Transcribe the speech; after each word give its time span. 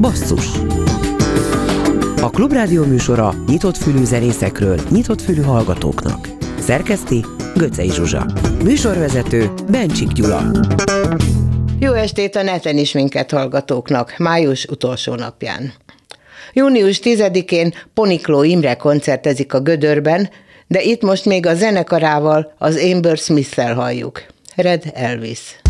Basszus 0.00 0.46
A 2.20 2.30
Klubrádió 2.30 2.84
műsora 2.84 3.34
nyitott 3.46 3.76
fülű 3.76 4.04
zenészekről, 4.04 4.80
nyitott 4.90 5.20
fülű 5.20 5.42
hallgatóknak. 5.42 6.28
Szerkeszti 6.58 7.24
Göcej 7.56 7.88
Zsuzsa. 7.88 8.26
Műsorvezető 8.62 9.50
Bencsik 9.70 10.08
Gyula. 10.08 10.50
Jó 11.78 11.92
estét 11.92 12.36
a 12.36 12.42
neten 12.42 12.78
is 12.78 12.92
minket 12.92 13.30
hallgatóknak, 13.30 14.14
május 14.18 14.64
utolsó 14.64 15.14
napján. 15.14 15.72
Június 16.52 17.00
10-én 17.02 17.74
Ponikló 17.94 18.42
Imre 18.42 18.74
koncertezik 18.74 19.54
a 19.54 19.60
Gödörben, 19.60 20.30
de 20.66 20.82
itt 20.82 21.02
most 21.02 21.24
még 21.24 21.46
a 21.46 21.54
zenekarával, 21.54 22.54
az 22.58 22.76
Amber 22.92 23.16
Smith-szel 23.16 23.74
halljuk. 23.74 24.22
Red 24.56 24.82
Elvis. 24.94 25.63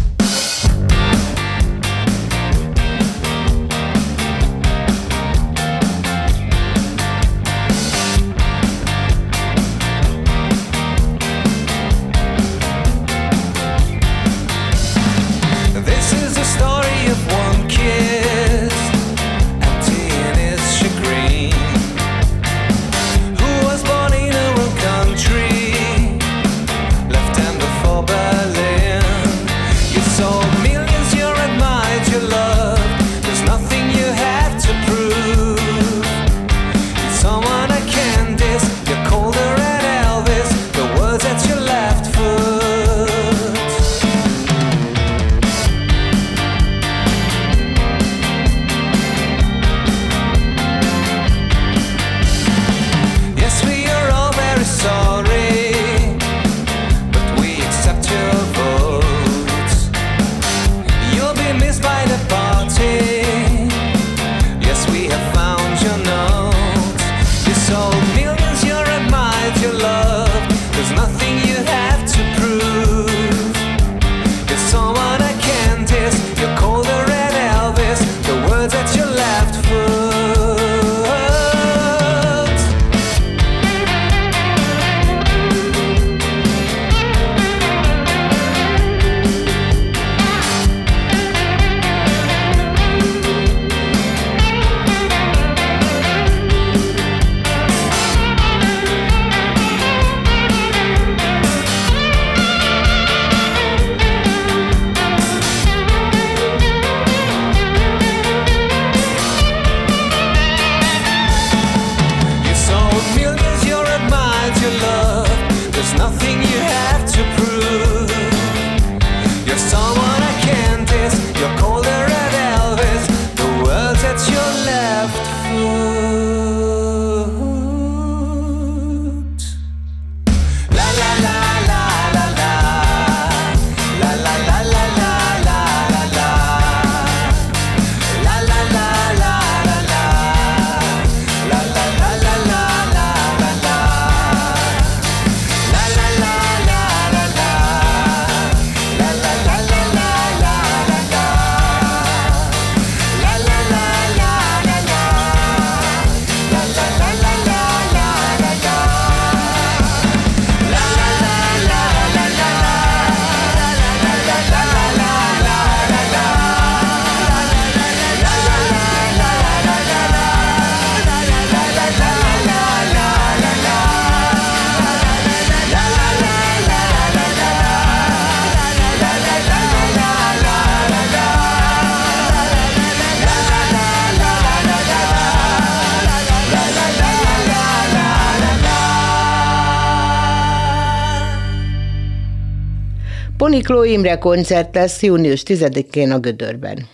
Mikló 193.55 193.83
Imre 193.83 194.19
koncert 194.19 194.75
lesz 194.75 195.03
június 195.03 195.43
10-én 195.47 196.11
a 196.11 196.19
Gödörben. 196.19 196.89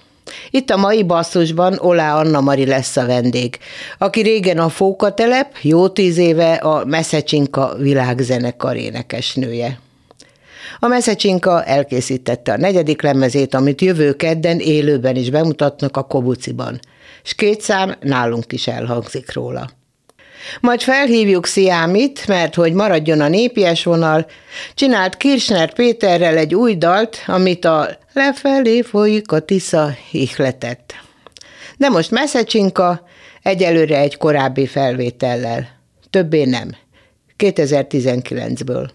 Itt 0.50 0.70
a 0.70 0.76
mai 0.76 1.02
basszusban 1.02 1.78
Olá 1.78 2.16
Anna 2.16 2.40
Mari 2.40 2.66
lesz 2.66 2.96
a 2.96 3.06
vendég, 3.06 3.58
aki 3.98 4.20
régen 4.20 4.58
a 4.58 4.68
Fókatelep, 4.68 5.56
jó 5.62 5.88
tíz 5.88 6.18
éve 6.18 6.54
a 6.54 6.84
Meszecsinka 6.84 7.74
világzenekar 7.78 8.76
énekesnője. 8.76 9.80
A 10.78 10.86
Meszecsinka 10.86 11.64
elkészítette 11.64 12.52
a 12.52 12.56
negyedik 12.56 13.02
lemezét, 13.02 13.54
amit 13.54 13.80
jövő 13.80 14.12
kedden 14.12 14.58
élőben 14.58 15.16
is 15.16 15.30
bemutatnak 15.30 15.96
a 15.96 16.02
Kobuciban, 16.02 16.80
és 17.24 17.34
két 17.34 17.60
szám 17.60 17.94
nálunk 18.00 18.52
is 18.52 18.66
elhangzik 18.66 19.32
róla. 19.32 19.70
Majd 20.60 20.80
felhívjuk 20.80 21.46
Sziámit, 21.46 22.26
mert 22.26 22.54
hogy 22.54 22.72
maradjon 22.72 23.20
a 23.20 23.28
népies 23.28 23.84
vonal, 23.84 24.26
csinált 24.74 25.16
Kirchner 25.16 25.72
Péterrel 25.72 26.36
egy 26.36 26.54
új 26.54 26.76
dalt, 26.76 27.22
amit 27.26 27.64
a 27.64 27.88
lefelé 28.12 28.82
folyik 28.82 29.32
a 29.32 29.40
Tisza 29.40 29.94
ihletett. 30.10 30.94
De 31.76 31.88
most 31.88 32.10
Messzecsinka 32.10 33.06
egyelőre 33.42 33.98
egy 33.98 34.16
korábbi 34.16 34.66
felvétellel. 34.66 35.68
Többé 36.10 36.44
nem. 36.44 36.76
2019-ből. 37.38 38.90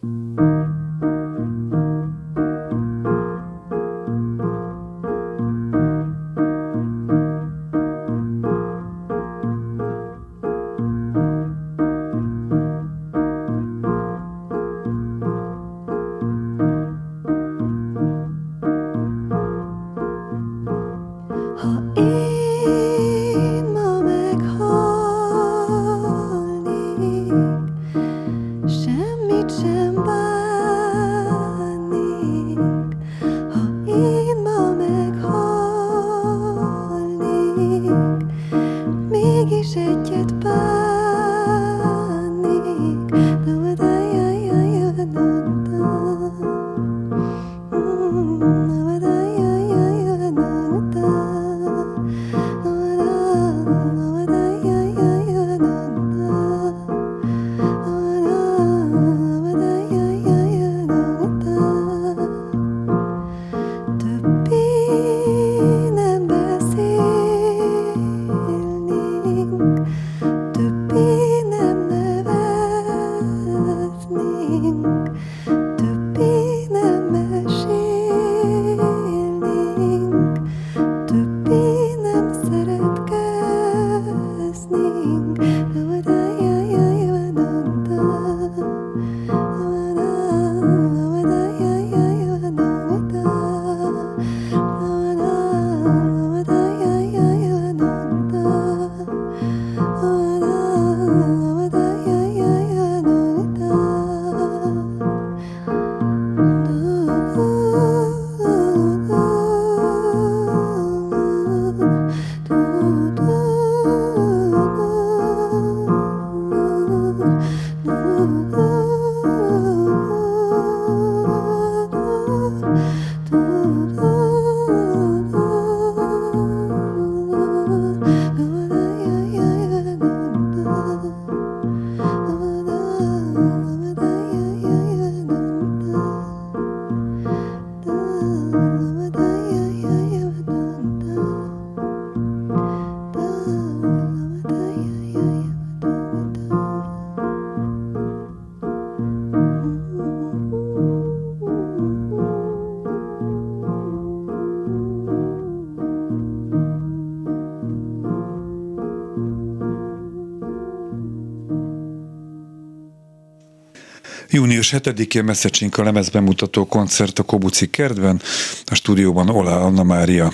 Június 164.71 165.07
7-én 165.07 165.23
Messzecsinka 165.23 165.83
lemez 165.83 166.09
bemutató 166.09 166.65
koncert 166.65 167.19
a 167.19 167.23
Kobuci 167.23 167.69
kertben, 167.69 168.21
a 168.65 168.75
stúdióban 168.75 169.29
Ola 169.29 169.61
Anna 169.61 169.83
Mária. 169.83 170.31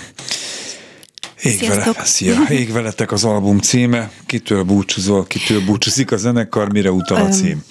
Ég, 1.42 1.68
vele, 1.68 1.92
szia, 2.04 2.40
ég 2.48 2.72
veletek 2.72 3.12
az 3.12 3.24
album 3.24 3.58
címe, 3.58 4.10
kitől 4.26 4.62
búcsúzol, 4.62 5.26
kitől 5.26 5.64
búcsúzik 5.64 6.12
a 6.12 6.16
zenekar, 6.16 6.72
mire 6.72 6.90
utal 6.90 7.20
a 7.20 7.28
cím? 7.28 7.64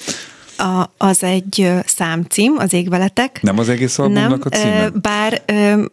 A, 0.57 0.89
az 0.97 1.23
egy 1.23 1.71
számcím, 1.85 2.55
az 2.57 2.73
égveletek. 2.73 3.41
Nem 3.41 3.59
az 3.59 3.69
egész 3.69 3.97
albumnak 3.99 4.29
Nem, 4.29 4.41
a 4.41 4.49
címe? 4.55 4.89
Bár 5.01 5.41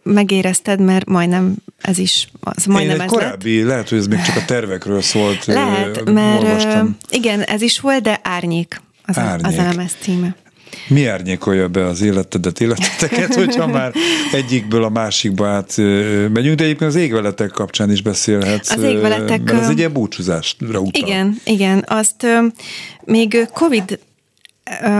megérezted, 0.03 0.79
mert 0.79 1.05
majdnem 1.05 1.55
ez 1.81 1.97
is, 1.97 2.27
az 2.39 2.65
majdnem 2.65 2.95
Én 2.95 3.01
ez 3.01 3.09
korábbi, 3.09 3.57
lett. 3.57 3.67
lehet, 3.67 3.89
hogy 3.89 3.97
ez 3.97 4.07
még 4.07 4.21
csak 4.21 4.35
a 4.35 4.45
tervekről 4.45 5.01
szólt. 5.01 5.45
Lehet, 5.45 6.11
mert 6.11 6.43
olvastam. 6.43 6.97
igen, 7.09 7.41
ez 7.41 7.61
is 7.61 7.79
volt, 7.79 8.01
de 8.01 8.19
Árnyék 8.23 8.81
az, 9.09 9.17
Árnyék. 9.17 9.45
A, 9.45 9.47
az 9.47 9.57
elemez 9.57 9.95
címe. 9.99 10.35
Mi 10.87 11.05
árnyékolja 11.05 11.67
be 11.67 11.85
az 11.85 12.01
életedet, 12.01 12.61
életeteket, 12.61 13.35
hogyha 13.35 13.67
már 13.67 13.93
egyikből 14.31 14.83
a 14.83 14.89
másikba 14.89 15.47
át 15.47 15.77
megyünk, 16.33 16.55
de 16.57 16.63
egyébként 16.63 16.89
az 16.89 16.95
égveletek 16.95 17.49
kapcsán 17.49 17.91
is 17.91 18.01
beszélhetsz. 18.01 18.71
Az 18.71 18.83
égveletek, 18.83 19.43
Mert 19.43 19.61
ez 19.61 19.69
egy 19.69 19.77
ilyen 19.77 19.93
búcsúzásra 19.93 20.79
utal. 20.79 21.01
Igen, 21.07 21.39
igen. 21.43 21.83
Azt 21.87 22.25
még 23.05 23.47
Covid, 23.53 23.99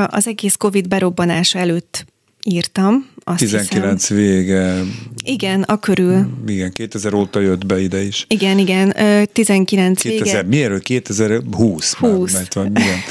az 0.07 0.27
egész 0.27 0.56
Covid 0.56 0.88
berobbanása 0.88 1.60
előtt 1.60 2.06
írtam. 2.44 3.07
Azt 3.24 3.38
19 3.38 4.07
hiszem. 4.07 4.18
vége, 4.24 4.81
Igen, 5.24 5.62
a 5.62 5.80
körül. 5.80 6.27
igen, 6.48 6.72
2000 6.72 7.13
óta 7.13 7.39
jött 7.39 7.65
be 7.65 7.81
ide 7.81 8.01
is. 8.04 8.25
Igen, 8.30 8.57
igen, 8.57 9.01
ö, 9.01 9.24
19 9.33 10.01
2000, 10.01 10.45
vége. 10.45 10.68
miért? 10.68 10.83
2020. 10.83 11.94
20. 11.94 12.31
Már, 12.33 12.42
mert 12.42 12.54
van, 12.54 12.65
igen. 12.75 12.98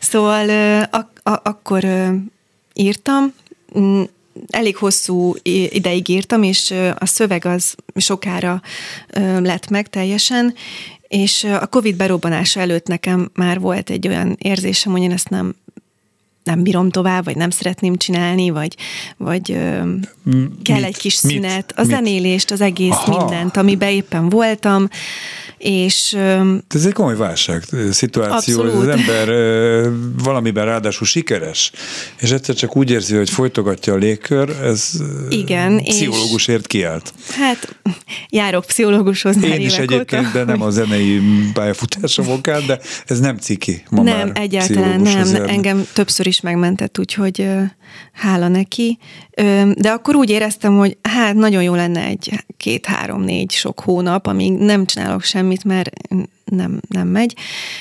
Szóval 0.00 0.48
ak- 0.90 1.19
a- 1.32 1.40
akkor 1.42 1.84
ö, 1.84 2.14
írtam, 2.74 3.32
Mm, 3.78 4.02
elég 4.50 4.76
hosszú 4.76 5.34
ideig 5.68 6.08
írtam, 6.08 6.42
és 6.42 6.74
a 6.98 7.06
szöveg 7.06 7.44
az 7.44 7.74
sokára 7.96 8.62
lett 9.38 9.68
meg 9.68 9.88
teljesen, 9.88 10.54
és 11.08 11.44
a 11.44 11.66
Covid 11.66 11.96
berobbanása 11.96 12.60
előtt 12.60 12.86
nekem 12.86 13.30
már 13.34 13.60
volt 13.60 13.90
egy 13.90 14.08
olyan 14.08 14.36
érzésem, 14.38 14.92
hogy 14.92 15.02
én 15.02 15.12
ezt 15.12 15.28
nem 15.28 15.54
nem 16.50 16.62
bírom 16.62 16.90
tovább, 16.90 17.24
vagy 17.24 17.36
nem 17.36 17.50
szeretném 17.50 17.96
csinálni, 17.96 18.50
vagy, 18.50 18.76
vagy 19.16 19.52
kell 20.62 20.76
mit? 20.76 20.84
egy 20.84 20.96
kis 20.96 21.14
szünet, 21.14 21.72
a 21.76 21.80
Mit? 21.80 21.90
zenélést, 21.90 22.50
az 22.50 22.60
egész 22.60 22.90
Aha. 22.90 23.18
mindent, 23.18 23.56
amiben 23.56 23.88
éppen 23.90 24.28
voltam, 24.28 24.88
és 25.58 26.16
Ez 26.68 26.86
egy 26.86 26.92
komoly 26.92 27.16
válság 27.16 27.62
szituáció, 27.90 28.60
Abszolút. 28.60 28.88
az 28.88 28.88
ember 28.98 29.28
valamiben 30.24 30.64
ráadásul 30.64 31.06
sikeres, 31.06 31.72
és 32.20 32.30
egyszer 32.30 32.54
csak 32.54 32.76
úgy 32.76 32.90
érzi, 32.90 33.16
hogy 33.16 33.30
folytogatja 33.30 33.92
a 33.92 33.96
légkör, 33.96 34.50
ez 34.62 34.90
Igen, 35.28 35.78
és- 35.78 35.94
pszichológusért 35.94 36.66
kiállt. 36.66 37.12
Hát 37.38 37.76
járok 38.28 38.64
pszichológushoz 38.64 39.36
már 39.36 39.50
Én 39.58 39.66
is 39.66 39.76
egyébként, 39.78 40.26
óta. 40.26 40.32
de 40.38 40.44
nem 40.44 40.62
a 40.62 40.70
zenei 40.70 41.20
pályafutásom 41.52 42.28
okán, 42.28 42.66
de 42.66 42.78
ez 43.06 43.20
nem 43.20 43.36
ciki 43.36 43.82
ma 43.90 44.02
nem, 44.02 44.16
már 44.16 44.30
egyáltalán 44.34 45.00
nem. 45.00 45.12
járni. 45.16 45.52
Engem 45.52 45.86
többször 45.92 46.26
is 46.26 46.39
megmentett, 46.40 46.98
úgyhogy 46.98 47.48
hála 48.12 48.48
neki. 48.48 48.98
De 49.74 49.90
akkor 49.90 50.14
úgy 50.14 50.30
éreztem, 50.30 50.76
hogy 50.76 50.96
hát 51.02 51.34
nagyon 51.34 51.62
jó 51.62 51.74
lenne 51.74 52.04
egy 52.04 52.44
két, 52.56 52.86
három, 52.86 53.22
négy 53.22 53.50
sok 53.50 53.80
hónap, 53.80 54.26
amíg 54.26 54.52
nem 54.52 54.86
csinálok 54.86 55.22
semmit, 55.22 55.64
mert 55.64 55.90
nem, 56.44 56.80
nem 56.88 57.08
megy, 57.08 57.36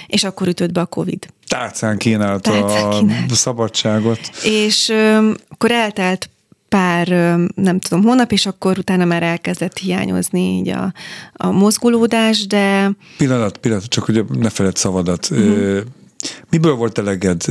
és 0.08 0.24
akkor 0.24 0.48
ütött 0.48 0.72
be 0.72 0.82
a 0.82 0.86
Covid. 0.86 1.26
Tárcán 1.48 1.98
kínálta 1.98 2.52
Tárcán 2.52 2.86
a 2.86 3.00
kínált. 3.00 3.34
szabadságot. 3.34 4.20
És 4.44 4.94
akkor 5.50 5.72
eltelt 5.72 6.30
pár, 6.70 7.08
nem 7.56 7.80
tudom, 7.80 8.04
hónap, 8.04 8.32
és 8.32 8.46
akkor 8.46 8.78
utána 8.78 9.06
már 9.06 9.24
elkezdett 9.24 9.78
hiányozni 9.78 10.42
így 10.42 10.70
a, 10.70 10.94
a 11.34 11.52
mozgolódás, 11.52 12.48
de 12.48 12.92
Pillanat, 13.18 13.58
pillanat, 13.58 13.86
csak 13.86 14.04
hogy 14.04 14.26
ne 14.40 14.50
feled 14.50 14.76
szavadat. 14.76 15.30
Mhm. 15.30 15.78
Uh-huh. 16.24 16.38
Miből 16.50 16.74
volt 16.74 16.98
eleged? 16.98 17.48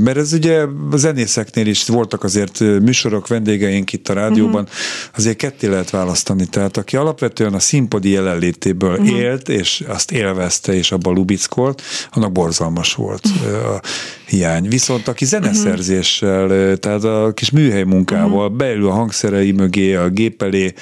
Mert 0.00 0.16
ez 0.16 0.32
ugye 0.32 0.64
a 0.90 0.96
zenészeknél 0.96 1.66
is 1.66 1.86
voltak 1.86 2.24
azért 2.24 2.60
műsorok, 2.60 3.26
vendégeink 3.26 3.92
itt 3.92 4.08
a 4.08 4.12
rádióban, 4.12 4.62
uh-huh. 4.62 4.76
azért 5.16 5.36
ketté 5.36 5.66
lehet 5.66 5.90
választani. 5.90 6.46
Tehát 6.46 6.76
aki 6.76 6.96
alapvetően 6.96 7.54
a 7.54 7.58
színpadi 7.58 8.10
jelenlétéből 8.10 8.98
uh-huh. 8.98 9.18
élt, 9.18 9.48
és 9.48 9.84
azt 9.86 10.10
élvezte, 10.12 10.74
és 10.74 10.92
abban 10.92 11.14
lubickolt, 11.14 11.82
annak 12.10 12.32
borzalmas 12.32 12.94
volt 12.94 13.28
ö, 13.46 13.56
a 13.56 13.80
hiány. 14.26 14.68
Viszont 14.68 15.08
aki 15.08 15.24
zeneszerzéssel, 15.24 16.50
ö, 16.50 16.76
tehát 16.76 17.04
a 17.04 17.32
kis 17.34 17.50
műhely 17.50 17.82
munkával, 17.82 18.48
Mhm. 18.48 18.56
beül 18.56 18.86
a 18.86 18.92
hangszerei 18.92 19.52
mögé, 19.52 19.94
a 19.94 20.08
gép 20.08 20.42
elé, 20.42 20.72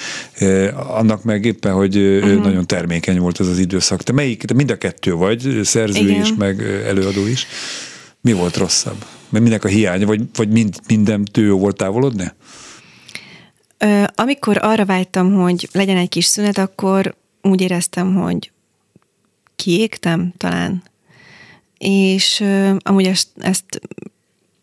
annak 0.87 1.23
meg 1.23 1.45
éppen, 1.45 1.73
hogy 1.73 1.95
Mhm. 1.95 2.41
nagyon 2.41 2.65
termékeny 2.67 3.19
volt 3.19 3.39
ez 3.39 3.47
az 3.47 3.59
időszak. 3.59 4.03
Te 4.03 4.11
melyik, 4.11 4.43
te 4.43 4.53
mind 4.53 4.71
a 4.71 4.75
kettő 4.77 5.13
vagy, 5.13 5.59
szerző 5.63 6.09
Igen. 6.09 6.21
is, 6.21 6.33
meg 6.37 6.59
ö, 6.59 6.85
előadó 7.21 7.27
is. 7.27 7.47
Mi 8.21 8.33
volt 8.33 8.57
rosszabb? 8.57 9.05
Mert 9.29 9.43
minek 9.43 9.63
a 9.63 9.67
hiánya, 9.67 10.05
vagy, 10.05 10.21
vagy 10.35 10.49
mind, 10.49 10.79
minden 10.87 11.25
tő 11.25 11.45
jó 11.45 11.57
volt 11.57 11.75
távolodni? 11.77 12.31
Ö, 13.77 14.03
amikor 14.15 14.57
arra 14.61 14.85
vágytam, 14.85 15.33
hogy 15.33 15.69
legyen 15.71 15.97
egy 15.97 16.09
kis 16.09 16.25
szünet, 16.25 16.57
akkor 16.57 17.15
úgy 17.41 17.61
éreztem, 17.61 18.15
hogy 18.15 18.51
kiégtem 19.55 20.33
talán. 20.37 20.83
És 21.77 22.39
ö, 22.39 22.75
amúgy 22.79 23.05
ezt, 23.05 23.27
ezt 23.37 23.81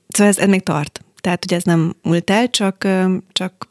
szóval 0.09 0.33
ez, 0.33 0.39
ez 0.39 0.49
még 0.49 0.63
tart. 0.63 1.03
Tehát, 1.21 1.45
hogy 1.45 1.55
ez 1.55 1.63
nem 1.63 1.95
múlt 2.03 2.31
el, 2.31 2.51
csak, 2.51 2.85
ö, 2.85 3.17
csak 3.33 3.69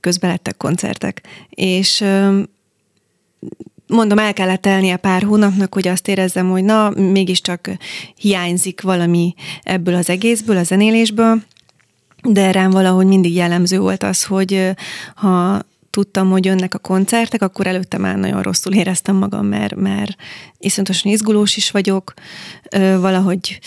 közben 0.00 0.30
lettek 0.30 0.56
koncertek. 0.56 1.22
És 1.50 2.00
ö, 2.00 2.42
mondom, 3.86 4.18
el 4.18 4.32
kellett 4.32 4.62
telnie 4.62 4.96
pár 4.96 5.22
hónapnak, 5.22 5.74
hogy 5.74 5.88
azt 5.88 6.08
érezzem, 6.08 6.50
hogy 6.50 6.64
na, 6.64 6.90
mégiscsak 6.90 7.70
hiányzik 8.16 8.80
valami 8.80 9.34
ebből 9.62 9.94
az 9.94 10.10
egészből, 10.10 10.56
a 10.56 10.62
zenélésből, 10.62 11.42
de 12.22 12.50
rám 12.50 12.70
valahogy 12.70 13.06
mindig 13.06 13.34
jellemző 13.34 13.78
volt 13.78 14.02
az, 14.02 14.24
hogy 14.24 14.70
ha 15.14 15.62
tudtam, 15.96 16.30
hogy 16.30 16.44
jönnek 16.44 16.74
a 16.74 16.78
koncertek, 16.78 17.42
akkor 17.42 17.66
előtte 17.66 17.98
már 17.98 18.16
nagyon 18.16 18.42
rosszul 18.42 18.72
éreztem 18.74 19.16
magam, 19.16 19.46
mert, 19.46 19.74
mert 19.74 20.16
iszonyatosan 20.58 21.12
izgulós 21.12 21.56
is 21.56 21.70
vagyok, 21.70 22.12
ö, 22.70 23.00
valahogy 23.00 23.58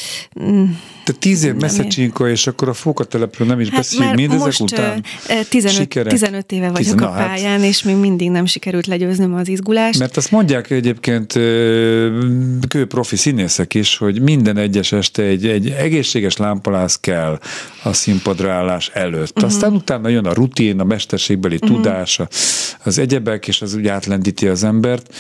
mm, 0.41 0.65
Te 1.03 1.13
tíz 1.13 1.43
év 1.43 1.55
csinka, 1.87 2.29
és 2.29 2.47
akkor 2.47 2.69
a 2.69 2.73
fókatelepről 2.73 3.47
nem 3.47 3.59
is 3.59 3.67
Hát 3.69 3.77
beszéljünk 3.77 4.15
mindezek 4.15 4.45
most 4.45 4.61
után. 4.61 5.03
ö, 5.29 5.33
ö, 5.33 5.43
15, 5.49 5.75
Sikerek? 5.75 6.11
15 6.11 6.51
éve 6.51 6.69
vagyok 6.69 6.77
Tizen- 6.77 7.03
a 7.03 7.11
pályán, 7.11 7.63
és 7.63 7.83
még 7.83 7.95
mindig 7.95 8.29
nem 8.29 8.45
sikerült 8.45 8.87
legyőznöm 8.87 9.33
az 9.33 9.47
izgulást. 9.47 9.99
Mert 9.99 10.17
azt 10.17 10.31
mondják 10.31 10.69
egyébként 10.69 11.33
kőprofi 12.67 13.15
színészek 13.15 13.73
is, 13.73 13.97
hogy 13.97 14.21
minden 14.21 14.57
egyes 14.57 14.91
este 14.91 15.23
egy, 15.23 15.47
egy 15.47 15.69
egészséges 15.69 16.37
lámpalász 16.37 16.99
kell 16.99 17.39
a 17.83 17.93
színpadra 17.93 18.51
állás 18.51 18.89
előtt. 18.93 19.35
Uh-huh. 19.35 19.51
Aztán 19.51 19.73
utána 19.73 20.07
jön 20.09 20.25
a 20.25 20.33
rutin, 20.33 20.79
a 20.79 20.83
mesterségbeli 20.83 21.55
uh-huh. 21.61 21.69
tudás, 21.69 22.18
az 22.83 22.97
egyebek, 22.97 23.47
és 23.47 23.61
az 23.61 23.73
úgy 23.73 23.87
átlendíti 23.87 24.47
az 24.47 24.63
embert. 24.63 25.13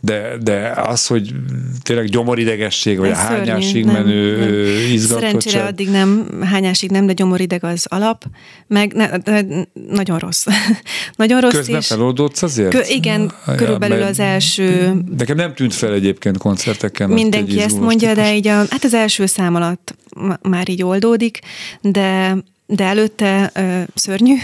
De, 0.00 0.36
de 0.42 0.72
az, 0.76 1.06
hogy 1.06 1.34
tényleg 1.82 2.06
gyomoridegesség, 2.08 2.98
vagy 2.98 3.08
Ez 3.10 3.18
a 3.18 3.20
szörnyű, 3.20 3.36
hányásig 3.46 3.84
nem, 3.84 3.94
menő 3.94 4.38
nem. 4.38 4.48
ö, 4.48 4.64
Szerencsére 4.64 4.92
izgatottság. 4.92 5.66
addig 5.66 5.88
nem, 5.90 6.28
hányásig 6.42 6.90
nem, 6.90 7.06
de 7.06 7.12
gyomorideg 7.12 7.64
az 7.64 7.86
alap, 7.88 8.24
meg 8.66 8.92
ne, 8.92 9.16
de 9.18 9.44
nagyon 9.90 10.18
rossz. 10.18 10.46
nagyon 11.16 11.40
rossz 11.40 11.52
Közben 11.52 11.80
és 11.80 11.86
feloldódsz 11.86 12.42
azért? 12.42 12.70
Kö, 12.70 12.80
igen, 12.88 13.32
Ja, 13.46 13.54
körülbelül 13.54 14.02
az 14.02 14.18
első, 14.18 14.94
Nekem 15.18 15.36
nem 15.36 15.54
tűnt 15.54 15.74
fel 15.74 15.92
egyébként 15.92 16.38
koncerteken. 16.38 17.10
mindenki 17.10 17.60
ezt 17.60 17.80
mondja, 17.80 18.14
de 18.14 18.22
típus. 18.22 18.36
így 18.36 18.46
a, 18.46 18.54
hát 18.56 18.84
az 18.84 18.94
első 18.94 19.26
szám 19.26 19.54
alatt 19.54 19.94
már 20.42 20.68
így 20.68 20.82
oldódik, 20.82 21.38
de, 21.80 22.36
de 22.66 22.84
előtte 22.84 23.50
ö, 23.54 23.80
szörnyű. 23.94 24.34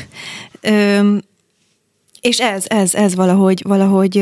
Ö, 0.60 1.16
és 2.24 2.38
ez, 2.38 2.64
ez, 2.66 2.94
ez 2.94 3.14
valahogy, 3.14 3.62
valahogy 3.66 4.14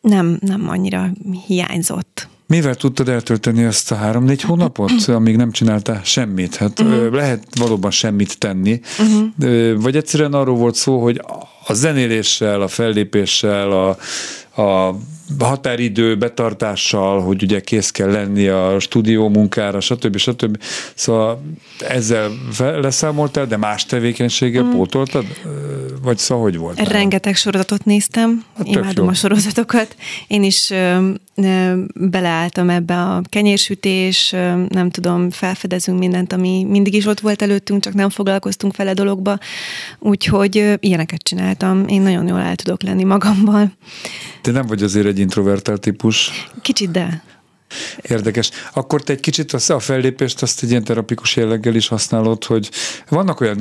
nem, 0.00 0.38
nem 0.40 0.68
annyira 0.68 1.10
hiányzott. 1.46 2.28
Mivel 2.46 2.74
tudtad 2.74 3.08
eltölteni 3.08 3.62
ezt 3.64 3.92
a 3.92 3.94
három-négy 3.94 4.42
hónapot, 4.42 4.90
amíg 5.08 5.36
nem 5.36 5.50
csináltál 5.50 6.00
semmit? 6.04 6.56
Hát 6.56 6.80
uh-huh. 6.80 7.12
lehet 7.12 7.46
valóban 7.58 7.90
semmit 7.90 8.38
tenni, 8.38 8.80
uh-huh. 8.98 9.82
vagy 9.82 9.96
egyszerűen 9.96 10.32
arról 10.32 10.56
volt 10.56 10.74
szó, 10.74 11.02
hogy 11.02 11.20
a 11.66 11.72
zenéléssel, 11.72 12.62
a 12.62 12.68
fellépéssel, 12.68 13.70
a, 13.70 13.88
a 14.62 14.94
határidő 15.38 16.16
betartással, 16.16 17.20
hogy 17.20 17.42
ugye 17.42 17.60
kész 17.60 17.90
kell 17.90 18.10
lenni 18.10 18.46
a 18.46 18.78
stúdió 18.78 19.28
munkára, 19.28 19.80
stb. 19.80 20.16
stb. 20.16 20.62
Szóval 20.94 21.42
ezzel 21.88 22.30
leszámoltál, 22.58 23.46
de 23.46 23.56
más 23.56 23.86
tevékenységgel 23.86 24.62
mm. 24.62 24.70
pótoltad? 24.70 25.24
Vagy 26.02 26.18
szóval 26.18 26.44
hogy 26.44 26.56
volt? 26.56 26.88
Rengeteg 26.88 27.36
sorozatot 27.36 27.84
néztem, 27.84 28.44
hát 28.56 28.66
imádom 28.66 29.04
jó. 29.04 29.10
a 29.10 29.14
sorozatokat. 29.14 29.96
Én 30.26 30.42
is 30.42 30.70
ö, 30.70 31.10
ö, 31.34 31.74
beleálltam 31.94 32.70
ebbe 32.70 32.94
a 32.94 33.22
kenyérsütés, 33.28 34.32
ö, 34.32 34.64
nem 34.68 34.90
tudom, 34.90 35.30
felfedezünk 35.30 35.98
mindent, 35.98 36.32
ami 36.32 36.64
mindig 36.64 36.94
is 36.94 37.06
ott 37.06 37.20
volt 37.20 37.42
előttünk, 37.42 37.82
csak 37.82 37.94
nem 37.94 38.10
foglalkoztunk 38.10 38.76
vele 38.76 38.92
dologba. 38.92 39.38
Úgyhogy 39.98 40.58
ö, 40.58 40.74
ilyeneket 40.80 41.22
csináltam. 41.22 41.84
Én 41.88 42.02
nagyon 42.02 42.28
jól 42.28 42.40
el 42.40 42.56
tudok 42.56 42.82
lenni 42.82 43.04
magammal. 43.04 43.72
Te 44.40 44.50
nem 44.50 44.66
vagy 44.66 44.82
azért 44.82 45.06
egy 45.06 45.15
introvertált 45.18 45.80
típus? 45.80 46.30
Kicsit, 46.62 46.90
de. 46.90 47.22
Érdekes. 48.02 48.50
Akkor 48.72 49.02
te 49.02 49.12
egy 49.12 49.20
kicsit 49.20 49.52
a 49.52 49.78
fellépést 49.78 50.42
azt 50.42 50.62
egy 50.62 50.70
ilyen 50.70 50.84
terapikus 50.84 51.36
jelleggel 51.36 51.74
is 51.74 51.88
használod, 51.88 52.44
hogy 52.44 52.70
vannak 53.08 53.40
olyan 53.40 53.56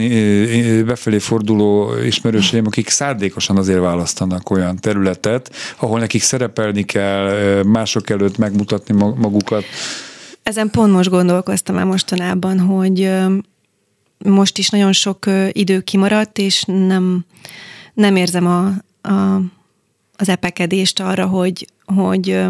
befelé 0.85 1.17
forduló 1.17 1.97
ismerőseim, 2.03 2.65
akik 2.65 2.89
szándékosan 2.89 3.57
azért 3.57 3.79
választanak 3.79 4.50
olyan 4.50 4.75
területet, 4.75 5.55
ahol 5.77 6.00
nekik 6.00 6.21
szerepelni 6.21 6.83
kell, 6.83 7.63
mások 7.63 8.09
előtt 8.09 8.38
megmutatni 8.38 8.93
magukat. 8.95 9.63
Ezen 10.43 10.69
pont 10.69 10.91
most 10.91 11.09
gondolkoztam 11.09 11.77
el 11.77 11.85
mostanában, 11.85 12.59
hogy 12.59 13.12
most 14.17 14.57
is 14.57 14.69
nagyon 14.69 14.91
sok 14.91 15.25
idő 15.51 15.79
kimaradt, 15.81 16.38
és 16.38 16.63
nem, 16.63 17.25
nem 17.93 18.15
érzem 18.15 18.47
a, 18.47 18.71
a, 19.09 19.41
az 20.17 20.29
epekedést 20.29 21.00
arra, 21.00 21.25
hogy, 21.25 21.67
hogy 21.86 22.43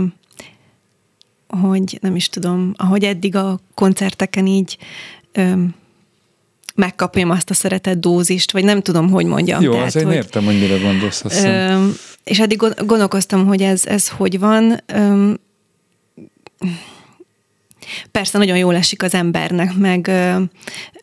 hogy 1.47 1.97
nem 2.01 2.15
is 2.15 2.29
tudom, 2.29 2.73
ahogy 2.77 3.03
eddig 3.03 3.35
a 3.35 3.59
koncerteken 3.73 4.47
így 4.47 4.77
megkapjam 6.75 7.29
azt 7.29 7.49
a 7.49 7.53
szeretett 7.53 7.99
dózist, 7.99 8.51
vagy 8.51 8.63
nem 8.63 8.81
tudom, 8.81 9.09
hogy 9.09 9.25
mondjam. 9.25 9.61
Jó, 9.61 9.71
Tehát, 9.71 9.87
azért 9.87 10.05
hogy, 10.05 10.15
értem, 10.15 10.43
hogy 10.43 10.59
mire 10.59 10.77
gondolsz. 10.77 11.23
Azt 11.25 11.47
és 12.23 12.39
eddig 12.39 12.61
gondolkoztam, 12.85 13.45
hogy 13.47 13.61
ez, 13.61 13.85
ez 13.85 14.09
hogy 14.09 14.39
van. 14.39 14.83
Öm, 14.85 15.39
Persze 18.11 18.37
nagyon 18.37 18.57
jól 18.57 18.75
esik 18.75 19.03
az 19.03 19.13
embernek, 19.13 19.73
meg 19.73 20.07
ö, 20.07 20.41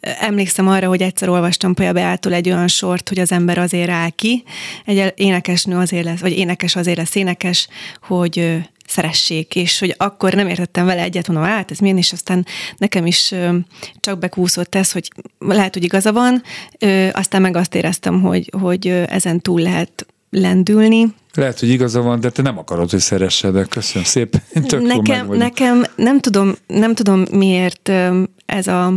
emlékszem 0.01 0.69
arra, 0.69 0.89
hogy 0.89 1.03
egyszer 1.03 1.29
olvastam 1.29 1.75
Paya 1.75 1.93
Beától 1.93 2.33
egy 2.33 2.51
olyan 2.51 2.69
sort, 2.69 3.09
hogy 3.09 3.19
az 3.19 3.33
ember 3.33 3.59
azért 3.59 3.91
áll 3.91 4.11
ki, 4.11 4.45
egy 4.85 5.13
énekesnő 5.17 5.77
azért 5.77 6.05
lesz, 6.05 6.21
vagy 6.21 6.39
énekes 6.39 6.77
azért 6.77 6.97
lesz 6.97 7.15
énekes, 7.15 7.69
hogy 8.03 8.39
ö, 8.39 8.57
szeressék, 8.87 9.55
és 9.55 9.79
hogy 9.79 9.95
akkor 9.99 10.33
nem 10.33 10.49
értettem 10.49 10.87
vele 10.87 11.03
egyet, 11.03 11.29
mondom, 11.29 11.47
hát 11.47 11.71
ez 11.71 11.79
milyen, 11.79 11.97
és 11.97 12.13
aztán 12.13 12.47
nekem 12.77 13.07
is 13.07 13.33
ö, 13.33 13.57
csak 14.01 14.19
bekúszott 14.19 14.75
ez, 14.75 14.93
hogy 14.93 15.09
lehet, 15.39 15.75
hogy 15.75 15.85
igaza 15.85 16.13
van, 16.13 16.43
ö, 16.79 17.09
aztán 17.13 17.43
meg 17.43 17.57
azt 17.57 17.75
éreztem, 17.75 18.21
hogy, 18.21 18.51
hogy 18.61 18.87
ezen 18.89 19.41
túl 19.41 19.61
lehet 19.61 20.07
lendülni, 20.35 21.15
lehet, 21.35 21.61
hogy 21.61 21.69
igaza 21.69 22.01
van, 22.01 22.21
de 22.21 22.31
te 22.31 22.43
nem 22.43 22.59
akarod, 22.59 22.91
hogy 22.91 23.01
szeresse, 23.01 23.51
de 23.51 23.65
köszönöm 23.65 24.05
szépen. 24.05 24.43
Tök 24.67 24.83
nekem, 24.83 25.27
nekem 25.27 25.85
nem 25.97 26.21
tudom, 26.21 26.55
nem 26.67 26.95
tudom 26.95 27.25
miért 27.31 27.93
ez 28.47 28.67
a 28.67 28.95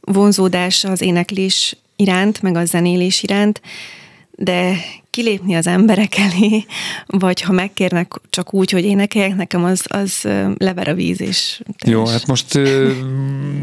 vonzódás 0.00 0.84
az 0.84 1.00
éneklés 1.00 1.76
iránt, 1.96 2.42
meg 2.42 2.56
a 2.56 2.64
zenélés 2.64 3.22
iránt, 3.22 3.60
de 4.40 4.76
kilépni 5.10 5.54
az 5.54 5.66
emberek 5.66 6.16
elé, 6.16 6.64
vagy 7.06 7.40
ha 7.40 7.52
megkérnek 7.52 8.12
csak 8.30 8.54
úgy, 8.54 8.70
hogy 8.70 8.84
énekeljek, 8.84 9.36
nekem 9.36 9.64
az, 9.64 9.84
az 9.84 10.28
lever 10.56 10.88
a 10.88 10.94
víz, 10.94 11.20
és... 11.20 11.60
Jó, 11.86 12.06
hát 12.06 12.26
most, 12.26 12.58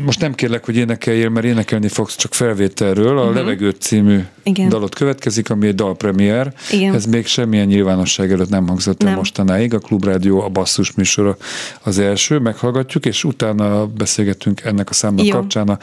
most 0.06 0.20
nem 0.20 0.34
kérlek, 0.34 0.66
hogy 0.66 0.76
énekeljél, 0.76 1.30
mert 1.30 1.46
énekelni 1.46 1.88
fogsz 1.88 2.16
csak 2.16 2.34
felvételről. 2.34 3.18
A 3.18 3.22
uh-huh. 3.22 3.36
Levegőt 3.36 3.82
című 3.82 4.20
Igen. 4.44 4.70
dalot 4.70 4.96
következik, 4.96 5.50
ami 5.50 5.68
egy 5.68 5.76
dalpremier. 5.76 6.54
Igen. 6.72 6.94
Ez 6.94 7.06
még 7.06 7.26
semmilyen 7.26 7.68
nyilvánosság 7.68 8.32
előtt 8.32 8.50
nem 8.50 8.68
hangzott 8.68 9.04
el 9.04 9.16
mostanáig. 9.16 9.74
A 9.74 9.80
Klubrádió, 9.80 10.42
a 10.42 10.50
basszus 10.50 10.92
műsora 10.92 11.38
az 11.84 12.00
első, 12.00 12.40
meghallgatjuk, 12.40 13.06
és 13.06 13.24
utána 13.24 13.88
beszélgetünk 13.88 14.62
ennek 14.62 14.90
a 14.90 14.94
számnak 14.94 15.30
kapcsán 15.30 15.70
a 15.70 15.78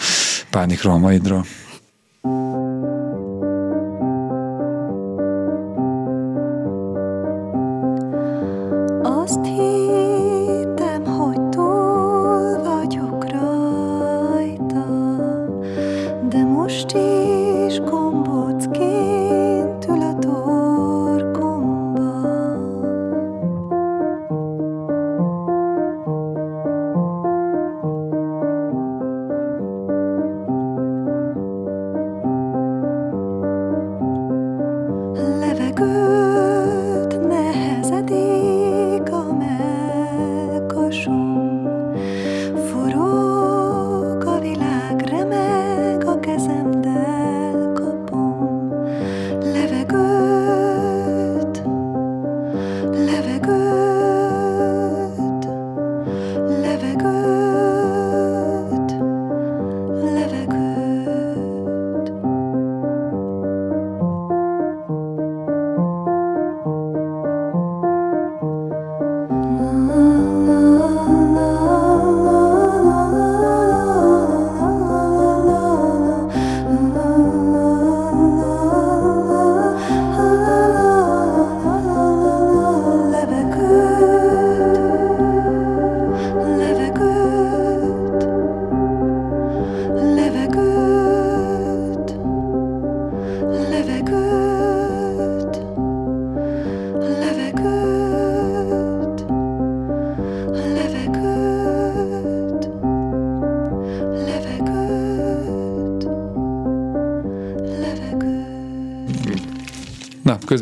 pánikrohamaidról. 0.51 1.47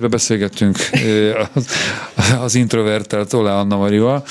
Közben 0.00 0.10
beszélgettünk 0.10 0.78
az, 1.54 1.66
az 2.40 2.54
introvertált 2.54 3.32
Olá 3.32 3.60
Anna 3.60 3.76
Marival, 3.76 4.24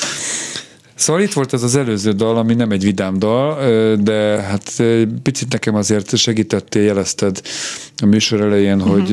Szóval 0.95 1.21
itt 1.21 1.33
volt 1.33 1.53
ez 1.53 1.63
az 1.63 1.75
előző 1.75 2.11
dal, 2.11 2.37
ami 2.37 2.53
nem 2.53 2.71
egy 2.71 2.83
vidám 2.83 3.19
dal, 3.19 3.55
de 3.95 4.41
hát 4.41 4.83
picit 5.23 5.51
nekem 5.51 5.75
azért 5.75 6.17
segítettél, 6.17 6.83
jelezted 6.83 7.41
a 8.01 8.05
műsor 8.05 8.41
elején, 8.41 8.81
uh-huh. 8.81 8.91
hogy 8.91 9.11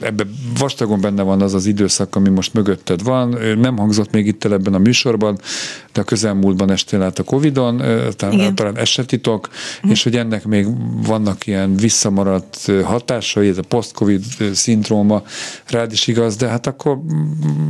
ebbe 0.00 0.26
vastagon 0.58 1.00
benne 1.00 1.22
van 1.22 1.42
az 1.42 1.54
az 1.54 1.66
időszak, 1.66 2.16
ami 2.16 2.28
most 2.28 2.54
mögötted 2.54 3.02
van. 3.02 3.38
Nem 3.58 3.76
hangzott 3.76 4.12
még 4.12 4.26
itt 4.26 4.44
el 4.44 4.52
ebben 4.52 4.74
a 4.74 4.78
műsorban, 4.78 5.38
de 5.92 6.00
a 6.00 6.04
közelmúltban 6.04 6.70
estél 6.70 7.02
át 7.02 7.18
a 7.18 7.22
Covid-on, 7.22 7.82
talán, 8.16 8.54
talán 8.54 8.76
esetitok, 8.78 9.48
uh-huh. 9.48 9.90
és 9.90 10.02
hogy 10.02 10.16
ennek 10.16 10.44
még 10.44 10.66
vannak 11.06 11.46
ilyen 11.46 11.76
visszamaradt 11.76 12.70
hatásai, 12.84 13.48
ez 13.48 13.58
a 13.58 13.62
post-Covid 13.62 14.24
szindróma 14.52 15.22
rád 15.66 15.92
is 15.92 16.06
igaz, 16.06 16.36
de 16.36 16.48
hát 16.48 16.66
akkor 16.66 16.98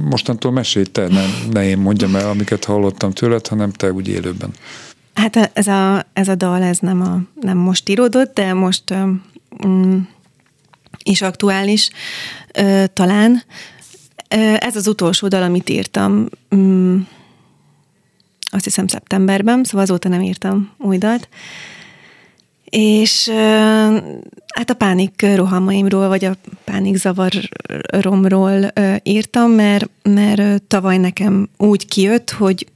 mostantól 0.09 0.52
mesélj 0.52 0.85
te, 0.85 1.09
nem, 1.09 1.31
ne 1.50 1.64
én 1.64 1.79
mondjam 1.79 2.14
el, 2.14 2.29
amiket 2.29 2.64
hallottam 2.64 3.11
tőled, 3.11 3.47
hanem 3.47 3.73
te 3.73 3.93
úgy 3.93 4.09
élőben. 4.09 4.50
Hát 5.14 5.50
ez 5.52 5.67
a, 5.67 6.07
ez 6.12 6.29
a 6.29 6.35
dal, 6.35 6.62
ez 6.62 6.79
nem, 6.79 7.00
a, 7.00 7.21
nem 7.41 7.59
most 7.59 7.88
íródott, 7.88 8.35
de 8.35 8.52
most 8.52 8.83
um, 8.91 10.09
is 11.02 11.23
aktuális 11.23 11.91
ö, 12.55 12.85
talán. 12.93 13.43
Ez 14.59 14.76
az 14.76 14.87
utolsó 14.87 15.29
dal, 15.29 15.43
amit 15.43 15.71
írtam, 15.71 16.29
mm, 16.55 17.00
azt 18.54 18.64
hiszem 18.64 18.87
szeptemberben, 18.87 19.64
szóval 19.64 19.82
azóta 19.82 20.09
nem 20.09 20.21
írtam 20.21 20.71
új 20.78 20.99
dalt. 20.99 21.28
És 22.64 23.28
hát 24.54 24.71
a 24.71 24.75
pánik 24.75 25.26
rohamaimról, 25.35 26.09
vagy 26.09 26.25
a 26.25 26.37
pánik 26.64 26.97
zavaromról 26.97 28.73
írtam, 29.02 29.50
mert, 29.50 29.88
mert 30.02 30.62
tavaly 30.62 30.97
nekem 30.97 31.49
úgy 31.56 31.87
kijött, 31.87 32.30
hogy, 32.30 32.66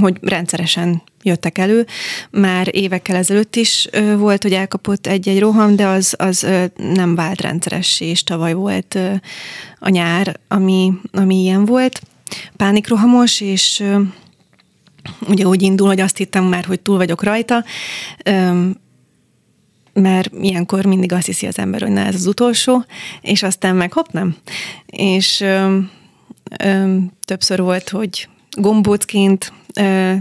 hogy 0.00 0.18
rendszeresen 0.20 1.02
jöttek 1.22 1.58
elő. 1.58 1.86
Már 2.30 2.68
évekkel 2.70 3.16
ezelőtt 3.16 3.56
is 3.56 3.88
volt, 4.16 4.42
hogy 4.42 4.52
elkapott 4.52 5.06
egy-egy 5.06 5.40
roham, 5.40 5.76
de 5.76 5.86
az, 5.86 6.14
az 6.18 6.46
nem 6.76 7.14
vált 7.14 7.40
rendszeressé, 7.40 8.06
és 8.06 8.22
tavaly 8.24 8.52
volt 8.52 8.98
a 9.78 9.88
nyár, 9.88 10.36
ami, 10.48 10.92
ami 11.12 11.40
ilyen 11.40 11.64
volt. 11.64 12.00
Pánikrohamos, 12.56 13.40
és 13.40 13.84
ugye 15.28 15.46
úgy 15.46 15.62
indul, 15.62 15.86
hogy 15.86 16.00
azt 16.00 16.16
hittem 16.16 16.44
már, 16.44 16.64
hogy 16.64 16.80
túl 16.80 16.96
vagyok 16.96 17.22
rajta, 17.22 17.64
mert 19.92 20.30
ilyenkor 20.40 20.84
mindig 20.84 21.12
azt 21.12 21.26
hiszi 21.26 21.46
az 21.46 21.58
ember, 21.58 21.80
hogy 21.80 21.90
na 21.90 22.00
ez 22.00 22.14
az 22.14 22.26
utolsó, 22.26 22.84
és 23.20 23.42
aztán 23.42 23.76
meg 23.76 23.92
hopp 23.92 24.10
nem. 24.10 24.36
És 24.86 25.44
többször 27.24 27.60
volt, 27.60 27.88
hogy 27.88 28.28
gombócként 28.50 29.52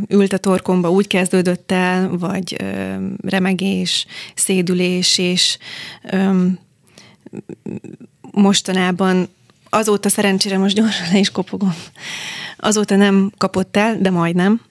ült 0.09 0.33
a 0.33 0.37
torkomba, 0.37 0.91
úgy 0.91 1.07
kezdődött 1.07 1.71
el, 1.71 2.09
vagy 2.17 2.55
remegés, 3.23 4.05
szédülés, 4.35 5.17
és 5.17 5.57
ö, 6.11 6.45
mostanában 8.31 9.27
azóta 9.69 10.09
szerencsére 10.09 10.57
most 10.57 10.75
gyorsan 10.75 11.07
le 11.11 11.17
is 11.17 11.29
kopogom. 11.29 11.75
Azóta 12.57 12.95
nem 12.95 13.31
kapott 13.37 13.77
el, 13.77 13.97
de 14.01 14.09
majdnem. 14.09 14.61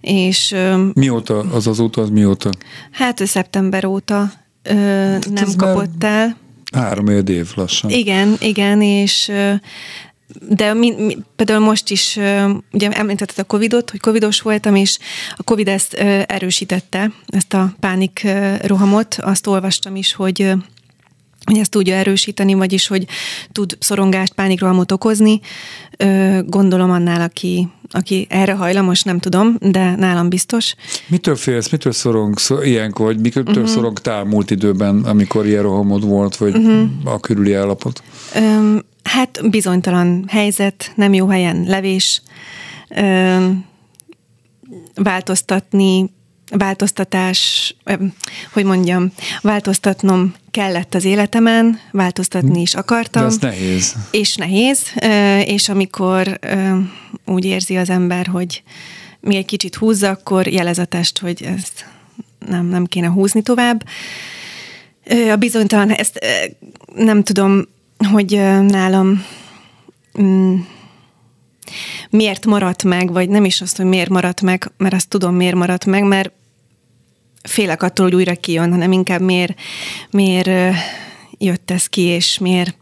És, 0.00 0.54
mióta? 0.92 1.38
Az 1.38 1.66
azóta, 1.66 2.00
az 2.00 2.10
mióta? 2.10 2.50
Hát 2.90 3.26
szeptember 3.26 3.84
óta 3.84 4.32
ö, 4.62 4.74
nem 5.30 5.48
kapott 5.56 6.04
el. 6.04 6.36
Három 6.72 7.06
év 7.08 7.48
lassan. 7.54 7.90
Igen, 7.90 8.36
igen, 8.40 8.82
és 8.82 9.32
de 10.48 10.74
mi, 10.74 10.90
mi, 10.90 11.16
például 11.36 11.64
most 11.64 11.90
is, 11.90 12.18
ugye 12.72 12.90
említetted 12.90 13.38
a 13.38 13.44
Covidot, 13.44 13.90
hogy 13.90 14.00
Covidos 14.00 14.40
voltam, 14.40 14.74
és 14.74 14.98
a 15.36 15.42
Covid 15.42 15.68
ezt 15.68 15.94
erősítette, 16.26 17.12
ezt 17.26 17.54
a 17.54 17.74
pánik 17.80 18.26
rohamot. 18.62 19.16
Azt 19.20 19.46
olvastam 19.46 19.96
is, 19.96 20.14
hogy 20.14 20.52
hogy 21.46 21.58
ezt 21.58 21.70
tudja 21.70 21.94
erősíteni, 21.94 22.54
vagyis 22.54 22.86
hogy 22.86 23.06
tud 23.52 23.76
szorongást, 23.80 24.32
pánikrohamot 24.32 24.92
okozni. 24.92 25.40
Gondolom 26.46 26.90
annál, 26.90 27.20
aki, 27.20 27.68
aki 27.90 28.26
erre 28.30 28.52
hajlamos, 28.52 29.02
nem 29.02 29.18
tudom, 29.18 29.56
de 29.60 29.96
nálam 29.96 30.28
biztos. 30.28 30.74
Mitől 31.06 31.36
félsz, 31.36 31.70
mitől 31.70 31.92
szorongsz 31.92 32.50
ilyenkor, 32.62 33.06
vagy 33.06 33.20
mitől 33.20 33.44
uh-huh. 33.46 33.66
szorongtál 33.66 34.24
múlt 34.24 34.50
időben, 34.50 35.04
amikor 35.04 35.46
ilyen 35.46 35.62
rohamod 35.62 36.04
volt, 36.04 36.36
vagy 36.36 36.56
uh-huh. 36.56 36.88
a 37.04 37.20
körüli 37.20 37.54
állapot? 37.54 38.02
Um, 38.36 38.78
hát 39.02 39.50
bizonytalan 39.50 40.24
helyzet, 40.28 40.92
nem 40.94 41.14
jó 41.14 41.26
helyen 41.26 41.64
levés, 41.66 42.22
um, 42.96 43.64
változtatni 44.94 46.14
változtatás, 46.50 47.74
hogy 48.52 48.64
mondjam, 48.64 49.12
változtatnom 49.40 50.34
kellett 50.50 50.94
az 50.94 51.04
életemen, 51.04 51.80
változtatni 51.90 52.60
is 52.60 52.74
akartam. 52.74 53.22
De 53.22 53.28
az 53.28 53.38
nehéz. 53.38 53.94
És 54.10 54.34
nehéz, 54.34 54.82
és 55.44 55.68
amikor 55.68 56.38
úgy 57.24 57.44
érzi 57.44 57.76
az 57.76 57.90
ember, 57.90 58.26
hogy 58.26 58.62
még 59.20 59.36
egy 59.36 59.44
kicsit 59.44 59.74
húzza, 59.74 60.10
akkor 60.10 60.46
jelez 60.46 60.78
a 60.78 60.84
test, 60.84 61.18
hogy 61.18 61.42
ezt 61.42 61.86
nem, 62.46 62.66
nem 62.66 62.84
kéne 62.84 63.08
húzni 63.08 63.42
tovább. 63.42 63.84
A 65.30 65.36
bizonytalan, 65.36 65.90
ezt 65.90 66.18
nem 66.94 67.22
tudom, 67.22 67.68
hogy 68.12 68.30
nálam 68.66 69.24
mm, 70.20 70.56
miért 72.10 72.46
maradt 72.46 72.84
meg, 72.84 73.12
vagy 73.12 73.28
nem 73.28 73.44
is 73.44 73.60
azt, 73.60 73.76
hogy 73.76 73.86
miért 73.86 74.08
maradt 74.08 74.42
meg, 74.42 74.70
mert 74.76 74.94
azt 74.94 75.08
tudom, 75.08 75.34
miért 75.34 75.54
maradt 75.54 75.84
meg, 75.84 76.02
mert 76.04 76.32
félek 77.42 77.82
attól, 77.82 78.06
hogy 78.06 78.14
újra 78.14 78.34
kijön, 78.34 78.70
hanem 78.70 78.92
inkább 78.92 79.20
miért, 79.20 79.54
miért 80.10 80.76
jött 81.38 81.70
ez 81.70 81.86
ki, 81.86 82.02
és 82.02 82.38
miért 82.38 82.76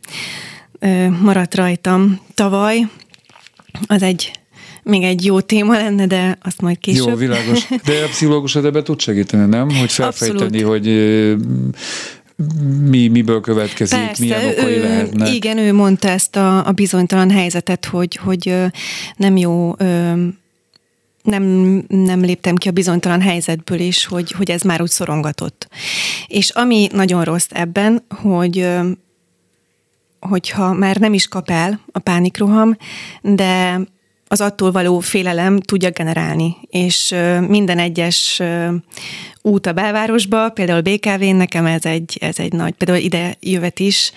maradt 1.21 1.55
rajtam 1.55 2.21
tavaly. 2.35 2.87
Az 3.87 4.03
egy 4.03 4.33
még 4.83 5.03
egy 5.03 5.25
jó 5.25 5.41
téma 5.41 5.73
lenne, 5.73 6.07
de 6.07 6.39
azt 6.43 6.61
majd 6.61 6.79
később. 6.79 7.09
Jó, 7.09 7.15
világos. 7.15 7.67
De 7.69 8.03
a 8.05 8.09
pszichológus 8.09 8.57
ebbe 8.57 8.83
tud 8.83 9.01
segíteni, 9.01 9.47
nem? 9.47 9.71
Hogy 9.71 9.93
felfejteni, 9.93 10.63
Abszolút. 10.63 10.67
hogy 10.67 10.87
mi, 12.89 13.09
miből 13.09 13.41
következik, 13.41 13.99
Persze, 13.99 14.23
milyen 14.23 14.49
okai 14.49 14.77
ő, 14.77 14.83
lehetnek. 14.83 15.35
Igen, 15.35 15.59
ő 15.59 15.73
mondta 15.73 16.09
ezt 16.09 16.37
a, 16.37 16.67
a 16.67 16.73
bizonytalan 16.73 17.31
helyzetet, 17.31 17.85
hogy, 17.85 18.17
hogy 18.17 18.55
nem 19.17 19.37
jó 19.37 19.75
nem, 21.23 21.43
nem 21.89 22.21
léptem 22.21 22.55
ki 22.55 22.69
a 22.69 22.73
bizonytalan 22.73 23.21
helyzetből 23.21 23.81
is, 23.81 24.07
hogy, 24.07 24.31
hogy 24.31 24.51
ez 24.51 24.63
már 24.63 24.83
úgy 24.83 24.91
szorongatott. 24.91 25.69
És 26.27 26.51
ami 26.51 26.89
nagyon 26.93 27.25
rossz 27.25 27.49
ebben, 27.51 28.05
hogy 28.09 28.69
hogyha 30.21 30.73
már 30.73 30.97
nem 30.97 31.15
is 31.15 31.29
kap 31.29 31.51
el 31.51 31.81
a 31.93 31.99
pánikroham, 31.99 32.77
de 33.23 33.81
az 34.35 34.41
attól 34.41 34.71
való 34.71 34.99
félelem 34.99 35.61
tudja 35.61 35.91
generálni, 35.91 36.57
és 36.69 37.15
minden 37.49 37.79
egyes 37.79 38.43
út 39.43 39.67
a 39.67 39.73
belvárosba, 39.73 40.49
például 40.49 40.81
BKV-n 40.81 41.37
nekem 41.37 41.67
ez 41.67 41.85
egy, 41.85 42.19
ez 42.21 42.39
egy 42.39 42.53
nagy, 42.53 42.73
például 42.73 43.05
ide 43.05 43.37
jövet 43.41 43.79
is, 43.81 44.13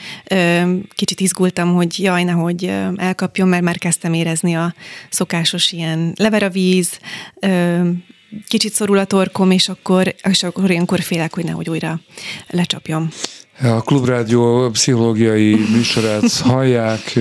kicsit 0.96 1.20
izgultam, 1.20 1.74
hogy 1.74 2.00
jaj, 2.00 2.24
nehogy 2.24 2.74
elkapjon, 2.96 3.48
mert 3.48 3.64
már 3.64 3.78
kezdtem 3.78 4.14
érezni 4.14 4.56
a 4.56 4.74
szokásos 5.10 5.72
ilyen 5.72 6.14
lever 6.16 6.44
a 6.44 6.50
víz, 6.50 7.00
kicsit 8.48 8.74
szorul 8.74 8.98
a 8.98 9.06
torkom, 9.06 9.52
és 9.52 9.70
akkor, 9.70 10.16
és 10.30 10.44
akkor 10.44 10.72
ilyenkor 10.72 11.02
félek, 11.02 11.34
hogy 11.34 11.44
nehogy 11.44 11.70
újra 11.70 12.00
lecsapjam. 12.50 13.10
A 13.62 13.82
Klubrádió 13.82 14.70
pszichológiai 14.70 15.56
műsorát 15.72 16.32
hallják, 16.32 17.20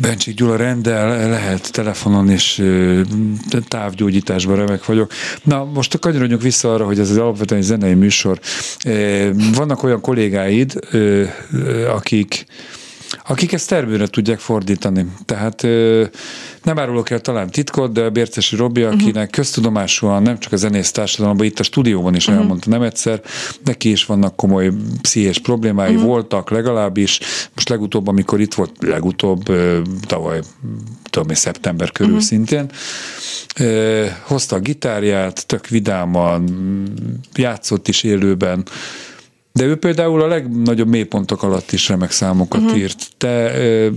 Bencsik 0.00 0.34
Gyula 0.34 0.56
rendel, 0.56 1.28
lehet 1.28 1.72
telefonon 1.72 2.30
és 2.30 2.62
távgyógyításban 3.68 4.56
remek 4.56 4.84
vagyok. 4.84 5.12
Na, 5.42 5.64
most 5.64 5.98
kanyarodjunk 5.98 6.42
vissza 6.42 6.74
arra, 6.74 6.84
hogy 6.84 6.98
ez 6.98 7.10
az 7.10 7.16
alapvetően 7.16 7.62
zenei 7.62 7.94
műsor. 7.94 8.40
Vannak 9.54 9.82
olyan 9.82 10.00
kollégáid, 10.00 10.72
akik 11.94 12.46
akik 13.28 13.52
ezt 13.52 13.68
termőre 13.68 14.06
tudják 14.06 14.38
fordítani. 14.38 15.06
Tehát 15.24 15.62
nem 16.62 16.78
árulok 16.78 17.10
el 17.10 17.20
talán 17.20 17.50
titkot, 17.50 17.92
de 17.92 18.02
a 18.02 18.10
Bércesi 18.10 18.56
Robi, 18.56 18.82
mhm. 18.82 18.92
akinek 18.92 19.14
uh-huh. 19.14 19.30
köztudomásúan 19.30 20.22
nem 20.22 20.38
csak 20.38 20.52
a 20.52 20.56
zenész 20.56 20.90
társadalomban, 20.90 21.46
itt 21.46 21.58
a 21.58 21.62
stúdióban 21.62 22.14
is 22.14 22.26
uh-huh. 22.26 22.42
elmondta 22.42 22.70
nem 22.70 22.82
egyszer, 22.82 23.20
neki 23.64 23.90
is 23.90 24.04
vannak 24.04 24.36
komoly 24.36 24.70
pszichés 25.00 25.38
problémái, 25.38 25.94
uh-huh. 25.94 26.06
voltak 26.06 26.50
legalábbis. 26.50 27.20
Most 27.54 27.68
legutóbb, 27.68 28.06
amikor 28.08 28.40
itt 28.40 28.54
volt, 28.54 28.72
legutóbb 28.80 29.42
tavaly, 30.06 30.40
tudom 31.10 31.28
én, 31.28 31.36
szeptember 31.36 31.92
körül 31.92 32.12
uh-huh. 32.12 32.26
szintén, 32.26 32.70
hozta 34.22 34.56
a 34.56 34.58
gitárját, 34.58 35.46
tök 35.46 35.68
vidáman, 35.68 36.52
játszott 37.34 37.88
is 37.88 38.02
élőben, 38.02 38.64
de 39.56 39.64
ő 39.64 39.76
például 39.76 40.22
a 40.22 40.26
legnagyobb 40.26 40.88
mélypontok 40.88 41.42
alatt 41.42 41.72
is 41.72 41.88
remek 41.88 42.10
számokat 42.10 42.60
uh-huh. 42.60 42.78
írt. 42.78 43.08
Te 43.16 43.58
ö, 43.58 43.88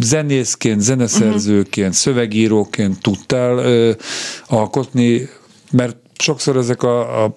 zenészként, 0.00 0.80
zeneszerzőként, 0.80 1.86
uh-huh. 1.86 2.02
szövegíróként 2.02 3.00
tudtál 3.00 3.58
ö, 3.58 3.92
alkotni, 4.46 5.28
mert 5.70 5.96
sokszor 6.18 6.56
ezek 6.56 6.82
a, 6.82 7.24
a 7.24 7.36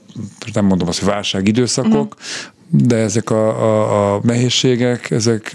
nem 0.54 0.66
mondom 0.66 0.88
azt, 0.88 1.00
hogy 1.00 1.08
válságidőszakok, 1.08 2.16
uh-huh. 2.16 2.61
De 2.74 2.96
ezek 2.96 3.30
a, 3.30 3.48
a, 3.48 4.14
a 4.16 4.20
nehézségek, 4.24 5.12
ezek 5.12 5.52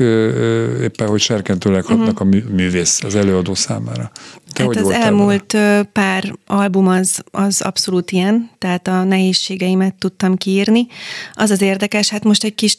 éppen, 0.83 1.09
hogy 1.09 1.21
serkentőleg 1.21 1.85
hatnak 1.85 2.21
uh-huh. 2.21 2.43
a 2.49 2.55
művész, 2.55 3.05
az 3.05 3.15
előadó 3.15 3.55
számára. 3.55 4.11
Te 4.53 4.63
hát 4.63 4.77
az 4.77 4.91
elmúlt 4.91 5.53
vele? 5.53 5.83
pár 5.83 6.35
album 6.47 6.87
az, 6.87 7.23
az 7.31 7.61
abszolút 7.61 8.11
ilyen, 8.11 8.51
tehát 8.59 8.89
a 8.89 9.05
nehézségeimet 9.05 9.95
tudtam 9.95 10.37
kiírni. 10.37 10.87
Az 11.35 11.51
az 11.51 11.63
érdekes, 11.63 12.09
hát 12.09 12.25
most 12.25 12.45
egy 12.45 12.55
kis 12.55 12.79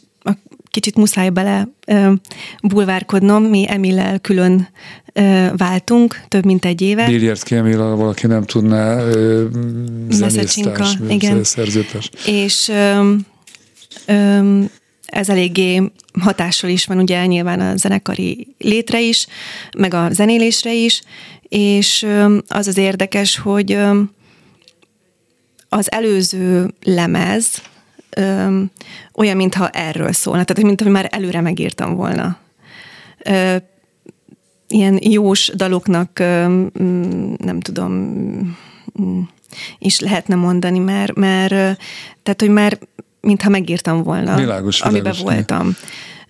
kicsit 0.70 0.96
muszáj 0.96 1.30
bele 1.30 1.68
ö, 1.88 2.12
bulvárkodnom, 2.62 3.44
mi 3.44 3.66
Emillel 3.70 4.20
külön 4.20 4.68
ö, 5.14 5.48
váltunk, 5.58 6.22
több 6.28 6.46
mint 6.46 6.66
egy 6.66 6.82
éve. 6.82 7.06
Biljárszki 7.06 7.56
Emil, 7.56 7.96
valaki 7.96 8.28
nem 8.28 8.44
tudná, 8.44 9.00
ö, 9.00 9.46
zenésztárs, 10.10 10.98
igen. 11.08 11.44
szerzőtárs. 11.44 12.10
És 12.26 12.70
ö, 12.70 13.14
ö, 14.08 14.64
ez 15.06 15.30
eléggé 15.30 15.92
hatással 16.20 16.70
is 16.70 16.86
van 16.86 17.00
ugye 17.00 17.26
nyilván 17.26 17.60
a 17.60 17.76
zenekari 17.76 18.48
létre 18.58 19.02
is, 19.02 19.28
meg 19.78 19.94
a 19.94 20.10
zenélésre 20.12 20.74
is, 20.74 21.02
és 21.50 22.08
az 22.48 22.68
az 22.68 22.78
érdekes, 22.78 23.38
hogy 23.38 23.78
az 25.70 25.92
előző 25.92 26.74
lemez, 26.84 27.62
olyan, 29.14 29.36
mintha 29.36 29.70
erről 29.70 30.12
szólna, 30.12 30.44
tehát 30.44 30.64
mint 30.64 30.82
hogy 30.82 30.92
már 30.92 31.08
előre 31.12 31.42
megírtam 31.42 31.96
volna. 31.96 32.38
Ilyen 34.68 35.00
jós 35.02 35.52
daloknak, 35.56 36.20
nem 37.38 37.60
tudom, 37.60 37.92
mm, 39.02 39.22
is 39.80 40.00
lehetne 40.00 40.36
mondani, 40.36 40.80
mert, 40.80 41.16
mert 41.16 41.50
tehát, 42.24 42.40
hogy 42.40 42.50
már 42.50 42.80
mintha 43.22 43.50
megírtam 43.50 44.04
volna, 44.04 44.36
világos, 44.36 44.82
amiben 44.82 45.02
világos, 45.02 45.22
voltam. 45.22 45.76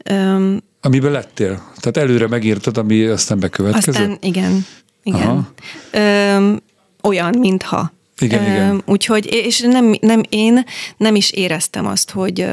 Öm, 0.03 0.61
amiben 0.81 1.11
lettél. 1.11 1.63
Tehát 1.79 1.97
előre 1.97 2.27
megírtad, 2.27 2.77
ami 2.77 3.03
aztán 3.03 3.39
bekövetkezett? 3.39 3.95
Aztán 3.95 4.17
igen, 4.21 4.65
igen. 5.03 5.47
Öm, 5.91 6.61
olyan, 7.03 7.37
mintha. 7.37 7.91
Igen, 8.19 8.43
Öm, 8.43 8.51
igen. 8.51 8.81
Úgyhogy, 8.85 9.25
és 9.31 9.59
nem, 9.59 9.95
nem, 10.01 10.21
én 10.29 10.63
nem 10.97 11.15
is 11.15 11.31
éreztem 11.31 11.85
azt, 11.85 12.11
hogy, 12.11 12.47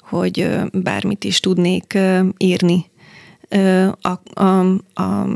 hogy 0.00 0.48
bármit 0.72 1.24
is 1.24 1.40
tudnék 1.40 1.98
írni 2.38 2.90
a, 4.00 4.40
a, 4.42 4.60
a 5.02 5.26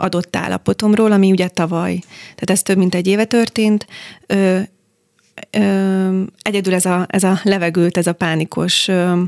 adott 0.00 0.36
állapotomról, 0.36 1.12
ami 1.12 1.30
ugye 1.30 1.48
tavaly, 1.48 1.98
tehát 2.18 2.50
ez 2.50 2.62
több 2.62 2.76
mint 2.76 2.94
egy 2.94 3.06
éve 3.06 3.24
történt, 3.24 3.86
ö, 5.50 5.58
ö, 5.60 6.22
egyedül 6.42 6.74
ez 6.74 6.84
a, 6.84 7.06
ez 7.08 7.22
a 7.24 7.40
levegőt, 7.42 7.96
ez 7.96 8.06
a 8.06 8.12
pánikos 8.12 8.88
ö, 8.88 9.22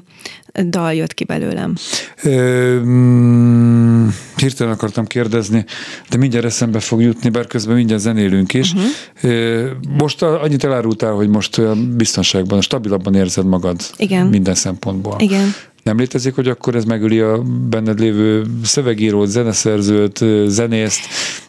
dal 0.69 0.95
jött 0.95 1.15
ki 1.15 1.25
belőlem. 1.25 1.75
Ö, 2.23 2.81
mm, 2.81 4.09
hirtelen 4.37 4.73
akartam 4.73 5.07
kérdezni, 5.07 5.65
de 6.11 6.17
mindjárt 6.17 6.45
eszembe 6.45 6.81
fog 6.81 7.01
jutni, 7.01 7.29
bár 7.29 7.47
közben 7.47 7.77
mindjárt 7.77 8.03
zenélünk 8.03 8.55
is. 8.55 8.73
Uh-huh. 8.73 9.71
Most 9.99 10.23
annyit 10.23 10.65
elárultál, 10.65 11.13
hogy 11.13 11.29
most 11.29 11.77
biztonságban, 11.97 12.61
stabilabban 12.61 13.15
érzed 13.15 13.47
magad 13.47 13.81
Igen. 13.97 14.27
minden 14.27 14.55
szempontból. 14.55 15.17
Igen. 15.19 15.55
Nem 15.83 15.99
létezik, 15.99 16.35
hogy 16.35 16.49
akkor 16.49 16.75
ez 16.75 16.85
megöli 16.85 17.21
a 17.21 17.43
benned 17.69 18.01
lévő 18.01 18.47
szövegírót, 18.63 19.29
zeneszerzőt, 19.29 20.25
zenészt. 20.47 21.01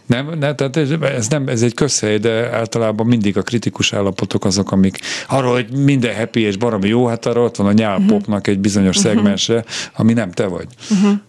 Nem, 0.05 0.29
ne, 0.39 0.55
tehát 0.55 0.77
ez, 0.77 1.27
nem, 1.27 1.47
ez 1.47 1.61
egy 1.61 1.73
közhely, 1.73 2.17
de 2.17 2.53
általában 2.53 3.05
mindig 3.05 3.37
a 3.37 3.41
kritikus 3.41 3.93
állapotok 3.93 4.45
azok, 4.45 4.71
amik 4.71 4.99
arról, 5.27 5.53
hogy 5.53 5.71
minden 5.71 6.15
happy 6.15 6.41
és 6.41 6.57
baromi 6.57 6.87
jó, 6.87 7.05
hát 7.05 7.25
arra 7.25 7.41
ott 7.41 7.55
van 7.55 7.67
a 7.67 7.71
nyálpopnak 7.71 8.47
egy 8.47 8.59
bizonyos 8.59 8.97
uh-huh. 8.97 9.13
szegmense, 9.13 9.65
ami 9.95 10.13
nem 10.13 10.31
te 10.31 10.45
vagy. 10.45 10.67
Uh-huh. 10.89 11.19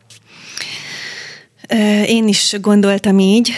Én 2.07 2.29
is 2.29 2.57
gondoltam 2.61 3.19
így, 3.19 3.51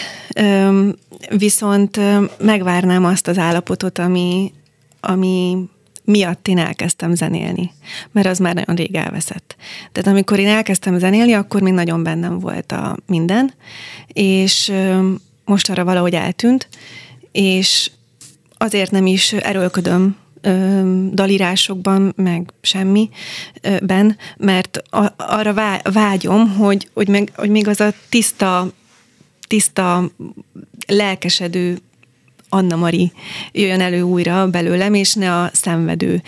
viszont 1.29 1.99
megvárnám 2.39 3.05
azt 3.05 3.27
az 3.27 3.37
állapotot, 3.37 3.99
ami, 3.99 4.53
ami 4.99 5.57
miatt 6.05 6.47
én 6.47 6.57
elkezdtem 6.57 7.15
zenélni, 7.15 7.71
mert 8.11 8.27
az 8.27 8.37
már 8.37 8.53
nagyon 8.53 8.75
rég 8.75 8.95
elveszett. 8.95 9.55
Tehát 9.91 10.09
amikor 10.11 10.39
én 10.39 10.47
elkezdtem 10.47 10.99
zenélni, 10.99 11.33
akkor 11.33 11.61
még 11.61 11.73
nagyon 11.73 12.03
bennem 12.03 12.39
volt 12.39 12.71
a 12.71 12.97
minden, 13.07 13.53
és 14.07 14.73
most 15.45 15.69
arra 15.69 15.83
valahogy 15.83 16.13
eltűnt, 16.13 16.67
és 17.31 17.91
azért 18.57 18.91
nem 18.91 19.05
is 19.05 19.33
erőlködöm 19.33 20.15
dalírásokban, 21.11 22.13
meg 22.15 22.53
semmiben, 22.61 24.17
mert 24.37 24.81
arra 25.17 25.81
vágyom, 25.83 26.55
hogy, 26.57 26.89
hogy, 26.93 27.07
meg, 27.07 27.31
hogy 27.35 27.49
még 27.49 27.67
az 27.67 27.79
a 27.79 27.93
tiszta, 28.09 28.71
tiszta 29.47 30.11
lelkesedő 30.87 31.77
Anna 32.55 32.75
Mari 32.75 33.11
jöjjön 33.51 33.81
elő 33.81 34.01
újra 34.01 34.47
belőlem, 34.49 34.93
és 34.93 35.13
ne 35.13 35.35
a 35.35 35.49
szenvedő. 35.53 36.21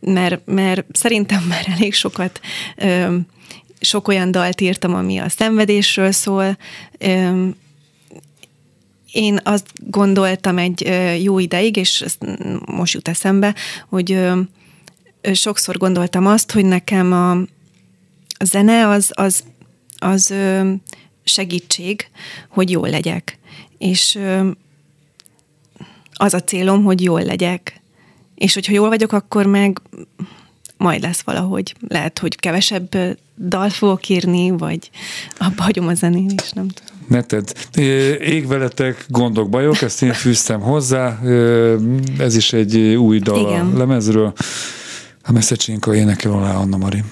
Mert, 0.00 0.40
mert 0.44 0.84
szerintem 0.92 1.42
már 1.48 1.64
elég 1.76 1.94
sokat 1.94 2.40
sok 3.80 4.08
olyan 4.08 4.30
dalt 4.30 4.60
írtam, 4.60 4.94
ami 4.94 5.18
a 5.18 5.28
szenvedésről 5.28 6.12
szól. 6.12 6.58
Én 9.12 9.40
azt 9.42 9.66
gondoltam 9.90 10.58
egy 10.58 10.92
jó 11.22 11.38
ideig, 11.38 11.76
és 11.76 12.00
ezt 12.00 12.26
most 12.66 12.94
jut 12.94 13.08
eszembe, 13.08 13.54
hogy 13.88 14.20
sokszor 15.32 15.76
gondoltam 15.76 16.26
azt, 16.26 16.52
hogy 16.52 16.64
nekem 16.64 17.12
a, 17.12 17.38
zene 18.44 18.88
az, 18.88 19.10
az, 19.14 19.44
az 19.98 20.34
segítség, 21.24 22.08
hogy 22.48 22.70
jól 22.70 22.88
legyek. 22.88 23.38
És 23.78 24.18
az 26.16 26.34
a 26.34 26.40
célom, 26.40 26.84
hogy 26.84 27.02
jól 27.02 27.22
legyek. 27.22 27.80
És 28.34 28.54
hogyha 28.54 28.72
jól 28.72 28.88
vagyok, 28.88 29.12
akkor 29.12 29.46
meg 29.46 29.80
majd 30.76 31.02
lesz 31.02 31.20
valahogy. 31.20 31.74
Lehet, 31.88 32.18
hogy 32.18 32.36
kevesebb 32.36 33.16
dal 33.48 33.70
fogok 33.70 34.08
írni, 34.08 34.50
vagy 34.50 34.90
abba 35.38 35.62
hagyom 35.62 35.86
a 35.86 35.94
zenélést, 35.94 36.54
nem 36.54 36.68
tudom. 36.68 36.94
Neted. 37.08 37.52
Ég 38.20 38.46
veletek, 38.46 39.04
gondok, 39.08 39.48
bajok, 39.48 39.82
ezt 39.82 40.02
én 40.02 40.12
fűztem 40.12 40.60
hozzá. 40.60 41.18
Ez 42.18 42.36
is 42.36 42.52
egy 42.52 42.78
új 42.78 43.18
dal 43.18 43.48
Igen. 43.48 43.66
a 43.74 43.78
lemezről. 43.78 44.32
A 45.22 45.32
Messzecsinka 45.32 45.94
énekel 45.94 46.32
alá 46.32 46.54
Anna 46.54 46.76
Mari. 46.76 47.02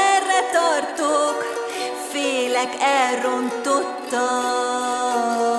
testemben 3.63 5.50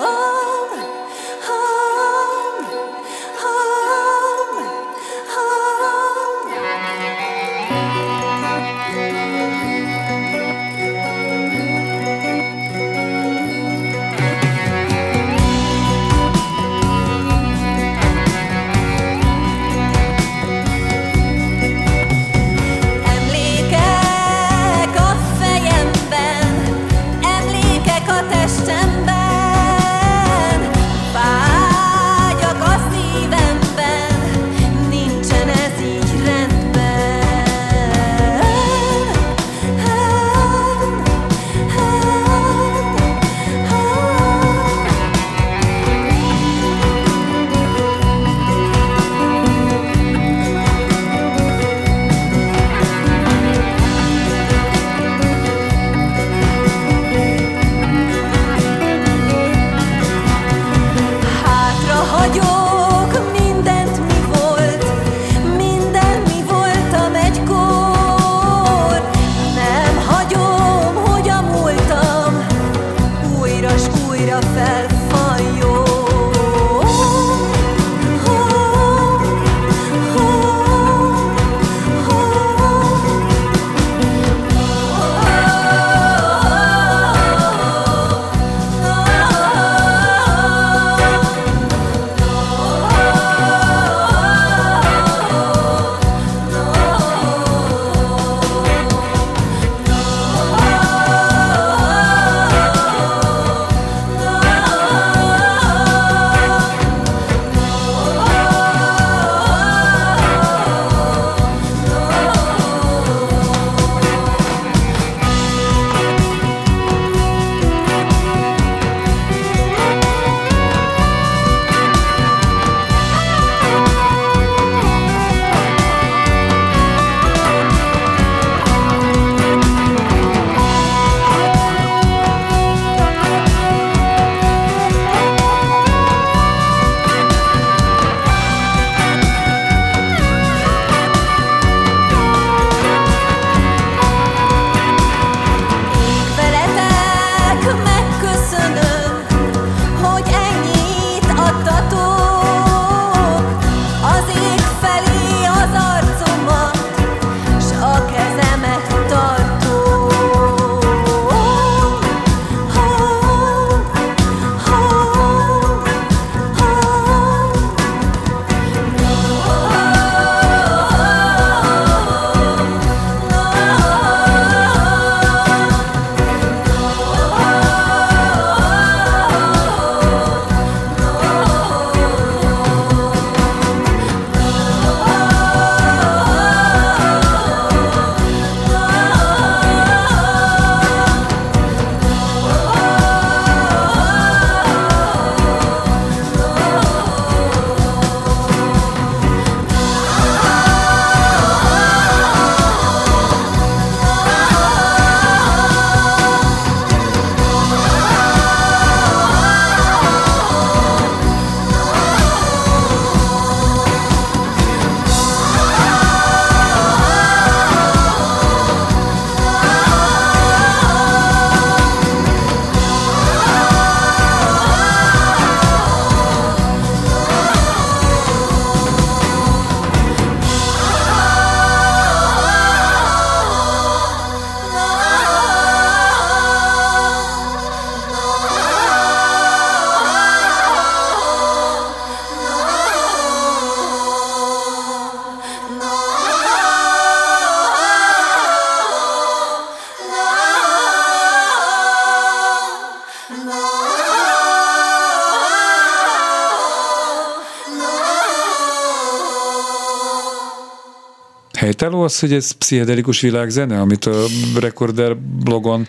az, 262.02 262.20
hogy 262.20 262.34
ez 262.34 262.52
pszichedelikus 262.52 263.22
világzene, 263.22 263.80
amit 263.80 264.06
a 264.06 264.26
Recorder 264.60 265.18
blogon 265.18 265.88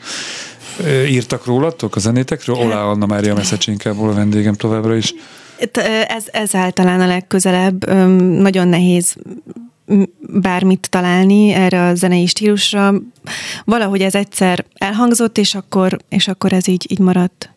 írtak 1.09 1.47
rólatok, 1.47 1.97
a 1.97 2.01
zenétekről? 2.01 2.57
Olá 2.57 2.83
Anna 2.83 3.07
Mária 3.07 3.35
Meszecsinkából 3.35 4.09
a 4.11 4.15
vendégem 4.15 4.55
továbbra 4.55 4.97
is. 4.97 5.15
Ez, 6.07 6.25
ez 6.31 6.55
általán 6.55 7.01
a 7.01 7.07
legközelebb. 7.07 7.93
Nagyon 8.21 8.69
nehéz 8.69 9.17
bármit 10.21 10.87
találni 10.91 11.53
erre 11.53 11.87
a 11.87 11.95
zenei 11.95 12.27
stílusra. 12.27 12.95
Valahogy 13.65 14.01
ez 14.01 14.15
egyszer 14.15 14.65
elhangzott, 14.75 15.39
és 15.39 15.55
akkor, 15.55 15.99
és 16.09 16.29
akkor 16.29 16.53
ez 16.53 16.69
így, 16.69 16.87
így 16.89 16.99
maradt. 16.99 17.52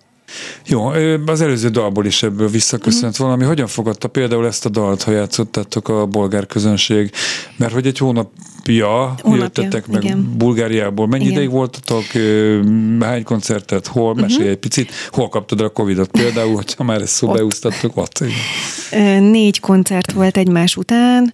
Jó, 0.65 0.85
az 1.25 1.41
előző 1.41 1.69
dalból 1.69 2.05
is 2.05 2.23
ebből 2.23 2.47
visszaköszönt 2.47 3.11
uh-huh. 3.11 3.25
valami. 3.25 3.43
Hogyan 3.43 3.67
fogadta 3.67 4.07
például 4.07 4.45
ezt 4.45 4.65
a 4.65 4.69
dalt, 4.69 5.03
ha 5.03 5.11
játszottátok 5.11 5.89
a 5.89 6.05
bolgár 6.05 6.45
közönség? 6.45 7.11
Mert 7.57 7.73
hogy 7.73 7.87
egy 7.87 7.97
hónapja, 7.97 9.15
hónapja 9.21 9.43
jöttetek 9.43 9.87
meg 9.87 10.03
igen. 10.03 10.33
Bulgáriából. 10.37 11.07
Mennyi 11.07 11.23
igen. 11.23 11.35
ideig 11.35 11.49
voltatok? 11.49 12.03
Hány 12.99 13.23
koncertet? 13.23 13.87
Hol? 13.87 14.11
Uh-huh. 14.11 14.21
Mesélj 14.21 14.49
egy 14.49 14.57
picit. 14.57 14.91
Hol 15.09 15.29
kaptad 15.29 15.61
a 15.61 15.69
Covid-ot 15.69 16.11
például, 16.11 16.55
hogyha 16.55 16.83
már 16.83 17.01
ezt 17.01 17.13
szóba 17.13 17.43
úsztattok? 17.43 17.97
Ott. 17.97 18.23
Négy 19.19 19.59
koncert 19.59 20.11
volt 20.11 20.37
egymás 20.37 20.75
után. 20.75 21.33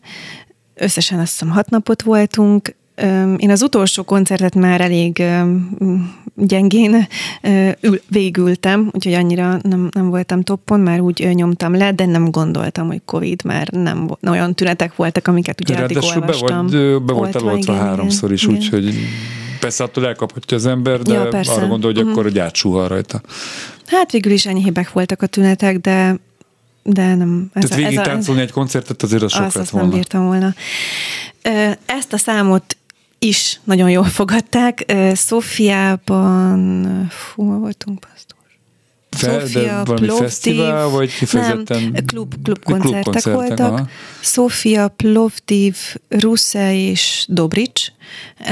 Összesen 0.75 1.19
azt 1.19 1.31
hiszem 1.31 1.49
hat 1.49 1.69
napot 1.69 2.01
voltunk. 2.01 2.75
Én 3.37 3.49
az 3.49 3.61
utolsó 3.61 4.03
koncertet 4.03 4.55
már 4.55 4.81
elég 4.81 5.23
gyengén 6.35 7.07
végültem, 8.07 8.89
úgyhogy 8.91 9.13
annyira 9.13 9.59
nem, 9.61 9.89
nem 9.91 10.09
voltam 10.09 10.41
toppon, 10.41 10.79
már 10.79 10.99
úgy 10.99 11.29
nyomtam 11.33 11.75
le, 11.75 11.91
de 11.91 12.05
nem 12.05 12.31
gondoltam, 12.31 12.87
hogy 12.87 13.01
Covid, 13.05 13.41
már 13.43 13.67
nem 13.67 14.17
olyan 14.27 14.55
tünetek 14.55 14.95
voltak, 14.95 15.27
amiket 15.27 15.61
ugye 15.61 15.75
addig 15.75 15.97
olvastam. 15.97 16.67
Be, 16.67 16.77
vagy, 16.77 17.01
be 17.03 17.13
volt 17.13 17.35
eloltva 17.35 17.73
háromszor 17.75 18.31
is, 18.31 18.45
úgyhogy 18.45 18.95
persze 19.59 19.83
attól 19.83 20.07
elkaphatja 20.07 20.57
az 20.57 20.65
ember, 20.65 21.01
de 21.01 21.13
ja, 21.13 21.27
arra 21.27 21.67
gondol, 21.67 21.91
hogy 21.91 21.97
uh-huh. 21.97 22.11
akkor 22.11 22.23
hogy 22.23 22.39
átsuhal 22.39 22.87
rajta. 22.87 23.21
Hát 23.85 24.11
végül 24.11 24.31
is 24.31 24.45
enyhébbek 24.45 24.91
voltak 24.91 25.21
a 25.21 25.25
tünetek, 25.27 25.79
de 25.79 26.15
de 26.83 27.15
nem. 27.15 27.49
Ez 27.53 27.69
Tehát 27.69 27.83
végig 27.83 27.99
táncolni 27.99 28.41
egy 28.41 28.51
koncertet 28.51 29.03
azért 29.03 29.21
az 29.21 29.31
sok 29.31 29.45
azt, 29.45 29.55
lett 29.55 29.69
volna. 29.69 29.87
nem 29.87 29.95
bírtam 29.95 30.25
volna. 30.25 30.53
Ezt 31.85 32.13
a 32.13 32.17
számot 32.17 32.77
is 33.25 33.59
nagyon 33.63 33.89
jól 33.89 34.03
fogadták. 34.03 34.93
Szófiában, 35.13 36.87
fú, 37.09 37.59
voltunk, 37.59 37.99
pasztor. 37.99 38.39
Sofia, 39.17 39.83
valami 39.85 40.05
Plovdiv, 40.05 40.17
fesztivál, 40.17 40.87
vagy 40.89 41.15
kifejezetten? 41.15 41.81
Nem, 41.81 42.05
klub, 42.05 42.35
klub 42.43 42.63
koncertek, 42.63 43.01
klub 43.01 43.03
koncertek 43.03 43.33
voltak. 43.33 43.71
Aha. 43.71 43.87
Sofia, 44.19 44.87
Plovdiv, 44.87 45.77
Rusze 46.09 46.75
és 46.75 47.25
Dobrics. 47.29 47.87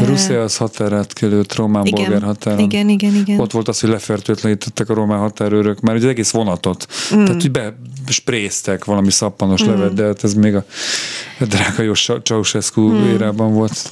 Rusze 0.06 0.42
az 0.42 0.58
határátkelő, 0.58 1.44
román-bolgár 1.56 2.22
határon. 2.22 2.60
Igen, 2.60 2.90
igen, 2.90 3.16
igen. 3.16 3.40
Ott 3.40 3.52
volt 3.52 3.68
az, 3.68 3.80
hogy 3.80 3.90
lefertőtlenítettek 3.90 4.90
a 4.90 4.94
román 4.94 5.20
határőrök, 5.20 5.80
már 5.80 5.96
az 5.96 6.06
egész 6.06 6.32
vonatot. 6.32 6.88
Mm. 7.16 7.26
Tehát, 7.26 7.42
hogy 7.42 7.62
bespréztek 8.06 8.86
valami 8.86 9.12
szappanos 9.12 9.64
mm. 9.64 9.68
levet, 9.68 9.94
de 9.94 10.04
hát 10.04 10.24
ez 10.24 10.34
még 10.34 10.56
a 10.56 10.66
drága 11.40 11.82
jó 11.82 11.94
Ceausescu 11.94 12.82
mm. 12.82 13.14
érában 13.14 13.54
volt. 13.54 13.92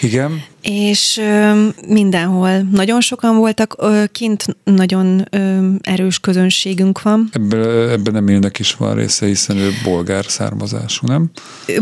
Igen. 0.00 0.42
És 0.62 1.16
ö, 1.16 1.66
mindenhol 1.88 2.58
nagyon 2.70 3.00
sokan 3.00 3.36
voltak, 3.36 3.74
ö, 3.78 4.04
kint 4.12 4.44
nagyon 4.64 5.26
ö, 5.30 5.68
erős 5.80 6.18
közönségünk 6.18 7.02
van. 7.02 7.28
Ebben, 7.32 7.88
ebben 7.90 8.12
nem 8.12 8.28
élnek 8.28 8.58
is 8.58 8.74
van 8.74 8.94
része, 8.94 9.26
hiszen 9.26 9.56
ő 9.56 9.70
bolgár 9.84 10.24
származású, 10.28 11.06
nem? 11.06 11.30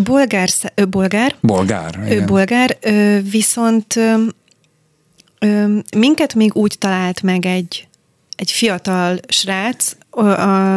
Bolgár, 0.03 0.49
ö, 0.75 0.85
bolgár. 0.85 1.37
Bolgár, 1.41 2.01
igen. 2.07 2.23
Ő 2.23 2.25
bolgár, 2.25 2.77
ö, 2.81 3.19
viszont 3.31 3.97
ö, 3.97 5.75
minket 5.97 6.35
még 6.35 6.55
úgy 6.55 6.75
talált 6.79 7.23
meg 7.23 7.47
egy 7.47 7.87
egy 8.43 8.51
fiatal 8.51 9.19
srác, 9.29 9.97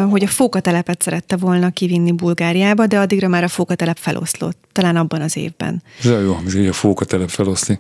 hogy 0.09 0.23
a 0.23 0.27
fókatelepet 0.27 1.01
szerette 1.01 1.35
volna 1.35 1.69
kivinni 1.69 2.11
Bulgáriába, 2.11 2.87
de 2.87 2.99
addigra 2.99 3.27
már 3.27 3.43
a 3.43 3.47
fókatelep 3.47 3.97
feloszlott, 3.97 4.57
talán 4.71 4.95
abban 4.95 5.21
az 5.21 5.37
évben. 5.37 5.83
Ez 5.99 6.05
jó, 6.05 6.33
hogy 6.33 6.67
a 6.67 6.73
fókatelep 6.73 7.29
feloszli. 7.29 7.79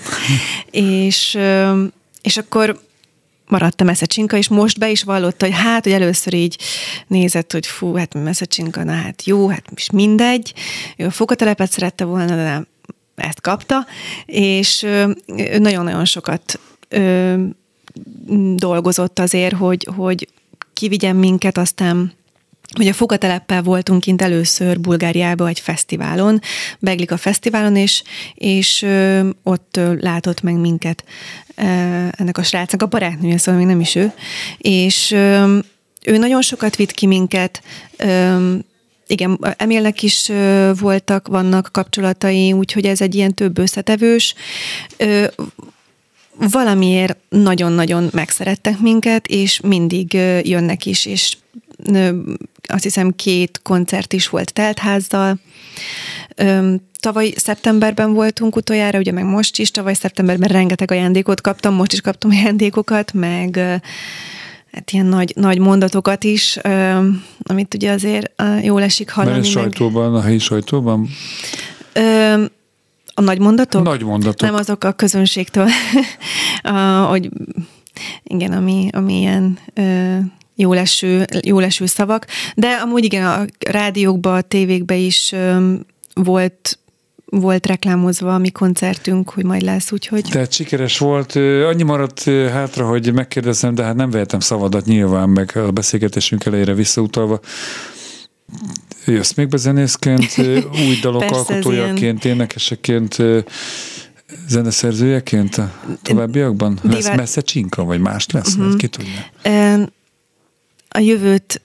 és, 0.70 1.38
és 2.22 2.36
akkor 2.36 2.80
maradt 3.48 3.80
a 3.80 3.84
Messzecsinka, 3.84 4.36
és 4.36 4.48
most 4.48 4.78
be 4.78 4.90
is 4.90 5.02
vallotta, 5.02 5.44
hogy 5.44 5.54
hát, 5.54 5.82
hogy 5.82 5.92
először 5.92 6.34
így 6.34 6.58
nézett, 7.06 7.52
hogy 7.52 7.66
fú, 7.66 7.94
hát 7.94 8.14
Messzecsinka, 8.14 8.84
na 8.84 8.92
hát 8.92 9.24
jó, 9.24 9.48
hát 9.48 9.64
is 9.74 9.90
mindegy. 9.90 10.54
Ő 10.96 11.06
a 11.06 11.10
fókatelepet 11.10 11.70
szerette 11.70 12.04
volna, 12.04 12.36
de 12.36 12.42
nem, 12.42 12.66
ezt 13.14 13.40
kapta, 13.40 13.86
és 14.26 14.86
nagyon-nagyon 15.58 16.04
sokat 16.04 16.60
dolgozott 18.54 19.18
azért, 19.18 19.54
hogy, 19.54 19.88
hogy 19.96 20.28
kivigyen 20.74 21.16
minket, 21.16 21.58
aztán 21.58 22.12
hogy 22.74 22.88
a 22.88 22.92
Fogateleppel 22.92 23.62
voltunk 23.62 24.00
kint 24.00 24.22
először 24.22 24.80
Bulgáriába 24.80 25.48
egy 25.48 25.60
fesztiválon, 25.60 26.40
Beglik 26.78 27.10
a 27.10 27.16
fesztiválon, 27.16 27.76
és, 27.76 28.02
és 28.34 28.82
ö, 28.82 29.28
ott 29.42 29.76
ö, 29.76 29.94
látott 30.00 30.42
meg 30.42 30.54
minket 30.54 31.04
ö, 31.56 31.62
ennek 32.10 32.38
a 32.38 32.42
srácnak, 32.42 32.82
a 32.82 32.86
barátnője, 32.86 33.38
szóval 33.38 33.60
még 33.60 33.70
nem 33.70 33.80
is 33.80 33.94
ő, 33.94 34.12
és 34.58 35.10
ö, 35.10 35.58
ő 36.04 36.16
nagyon 36.16 36.42
sokat 36.42 36.76
vitt 36.76 36.92
ki 36.92 37.06
minket, 37.06 37.62
ö, 37.96 38.54
igen, 39.06 39.38
Emilnek 39.56 40.02
is 40.02 40.30
voltak, 40.80 41.28
vannak 41.28 41.68
kapcsolatai, 41.72 42.52
úgyhogy 42.52 42.84
ez 42.84 43.00
egy 43.00 43.14
ilyen 43.14 43.34
több 43.34 43.58
összetevős. 43.58 44.34
Valamiért 46.36 47.16
nagyon-nagyon 47.28 48.08
megszerettek 48.12 48.78
minket, 48.78 49.26
és 49.26 49.60
mindig 49.60 50.12
jönnek 50.42 50.86
is, 50.86 51.06
és 51.06 51.36
azt 52.66 52.82
hiszem 52.82 53.14
két 53.16 53.60
koncert 53.62 54.12
is 54.12 54.28
volt 54.28 54.52
teltházzal. 54.52 55.38
Tavaly 57.00 57.32
szeptemberben 57.36 58.12
voltunk 58.12 58.56
utoljára, 58.56 58.98
ugye 58.98 59.12
meg 59.12 59.24
most 59.24 59.58
is, 59.58 59.70
tavaly 59.70 59.94
szeptemberben 59.94 60.48
rengeteg 60.48 60.90
ajándékot 60.90 61.40
kaptam, 61.40 61.74
most 61.74 61.92
is 61.92 62.00
kaptam 62.00 62.30
ajándékokat, 62.30 63.12
meg 63.12 63.56
hát 64.72 64.90
ilyen 64.90 65.06
nagy, 65.06 65.32
nagy 65.36 65.58
mondatokat 65.58 66.24
is, 66.24 66.58
amit 67.42 67.74
ugye 67.74 67.90
azért 67.90 68.42
jól 68.62 68.82
esik 68.82 69.10
hallani. 69.10 69.36
Mert 69.36 69.50
sajtóban, 69.50 70.14
a 70.14 70.20
helyi 70.20 70.38
sajtóban? 70.38 71.08
A 73.14 73.20
nagy 73.20 73.38
mondatok? 73.38 73.82
Nagy 73.82 74.02
mondatok. 74.02 74.40
Nem 74.40 74.54
azok 74.54 74.84
a 74.84 74.92
közönségtől, 74.92 75.68
a, 76.62 76.70
hogy 77.08 77.28
igen, 78.22 78.52
ami, 78.52 78.88
ami 78.92 79.18
ilyen 79.18 79.58
ö, 79.74 80.16
jól 80.54 80.78
eső, 80.78 81.24
jól 81.40 81.64
eső 81.64 81.86
szavak, 81.86 82.26
de 82.54 82.68
amúgy 82.68 83.04
igen, 83.04 83.26
a 83.26 83.44
rádiókban, 83.70 84.36
a 84.36 84.40
tévékben 84.40 84.98
is 84.98 85.32
ö, 85.32 85.74
volt 86.14 86.78
volt 87.40 87.66
reklámozva 87.66 88.34
a 88.34 88.38
mi 88.38 88.50
koncertünk, 88.50 89.30
hogy 89.30 89.44
majd 89.44 89.62
lesz, 89.62 89.92
úgyhogy... 89.92 90.24
Tehát 90.30 90.52
sikeres 90.52 90.98
volt. 90.98 91.36
Annyi 91.66 91.82
maradt 91.82 92.22
hátra, 92.50 92.86
hogy 92.86 93.12
megkérdezem, 93.12 93.74
de 93.74 93.82
hát 93.82 93.94
nem 93.94 94.10
vehetem 94.10 94.40
szavadat 94.40 94.84
nyilván, 94.84 95.28
meg 95.28 95.56
a 95.56 95.70
beszélgetésünk 95.70 96.44
elejére 96.44 96.74
visszautalva. 96.74 97.40
Jössz 99.06 99.32
még 99.32 99.48
be 99.48 99.56
zenészként, 99.56 100.34
új 100.86 100.98
dalok 101.02 101.20
Persze, 101.20 101.36
alkotójaként, 101.36 102.24
énekeseként, 102.24 103.16
zeneszerzőjeként 104.48 105.56
a 105.56 105.72
továbbiakban? 106.02 106.78
Lesz 106.82 107.14
messze 107.16 107.40
csinka, 107.40 107.84
vagy 107.84 108.00
más 108.00 108.26
lesz? 108.30 108.54
Uh-huh. 108.54 108.76
Ki 108.76 108.88
tudja? 108.88 109.30
A 110.88 110.98
jövőt, 110.98 111.60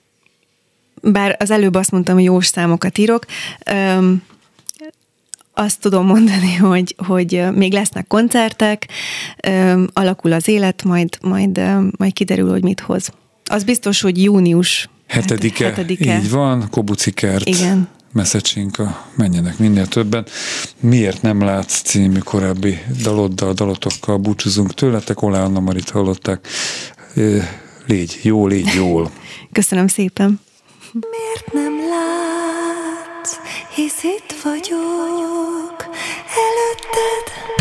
bár 1.02 1.36
az 1.38 1.50
előbb 1.50 1.74
azt 1.74 1.90
mondtam, 1.90 2.14
hogy 2.14 2.24
jó 2.24 2.40
számokat 2.40 2.98
írok, 2.98 3.26
azt 5.54 5.80
tudom 5.80 6.06
mondani, 6.06 6.54
hogy, 6.70 6.94
hogy 7.06 7.44
még 7.54 7.72
lesznek 7.72 8.06
koncertek, 8.06 8.88
alakul 9.92 10.32
az 10.32 10.48
élet, 10.48 10.84
majd, 10.84 11.18
majd, 11.22 11.60
majd 11.96 12.12
kiderül, 12.12 12.50
hogy 12.50 12.62
mit 12.62 12.80
hoz. 12.80 13.12
Az 13.44 13.64
biztos, 13.64 14.00
hogy 14.00 14.22
június 14.22 14.88
Hetedike, 15.10 15.64
hetedike. 15.64 16.18
Így 16.18 16.30
van, 16.30 16.68
Kobucikert. 16.70 17.48
Igen. 17.48 17.88
Messzecsinka, 18.12 19.06
menjenek 19.14 19.58
minél 19.58 19.86
többen. 19.86 20.26
Miért 20.80 21.22
nem 21.22 21.42
látsz 21.42 21.80
című 21.82 22.18
korábbi 22.18 22.78
daloddal, 23.02 23.52
dalotokkal 23.52 24.16
búcsúzunk 24.16 24.74
tőletek, 24.74 25.22
Olá 25.22 25.44
Anna 25.44 25.60
Marit 25.60 25.90
hallották. 25.90 26.46
Légy 27.86 28.18
jó, 28.22 28.46
légy 28.46 28.72
jól. 28.74 29.10
Köszönöm 29.52 29.86
szépen. 29.86 30.40
Miért 30.92 31.52
nem 31.52 31.88
látsz, 31.88 33.36
hisz 33.74 34.02
itt 34.02 34.34
vagyok 34.42 35.88
előtted? 36.48 37.59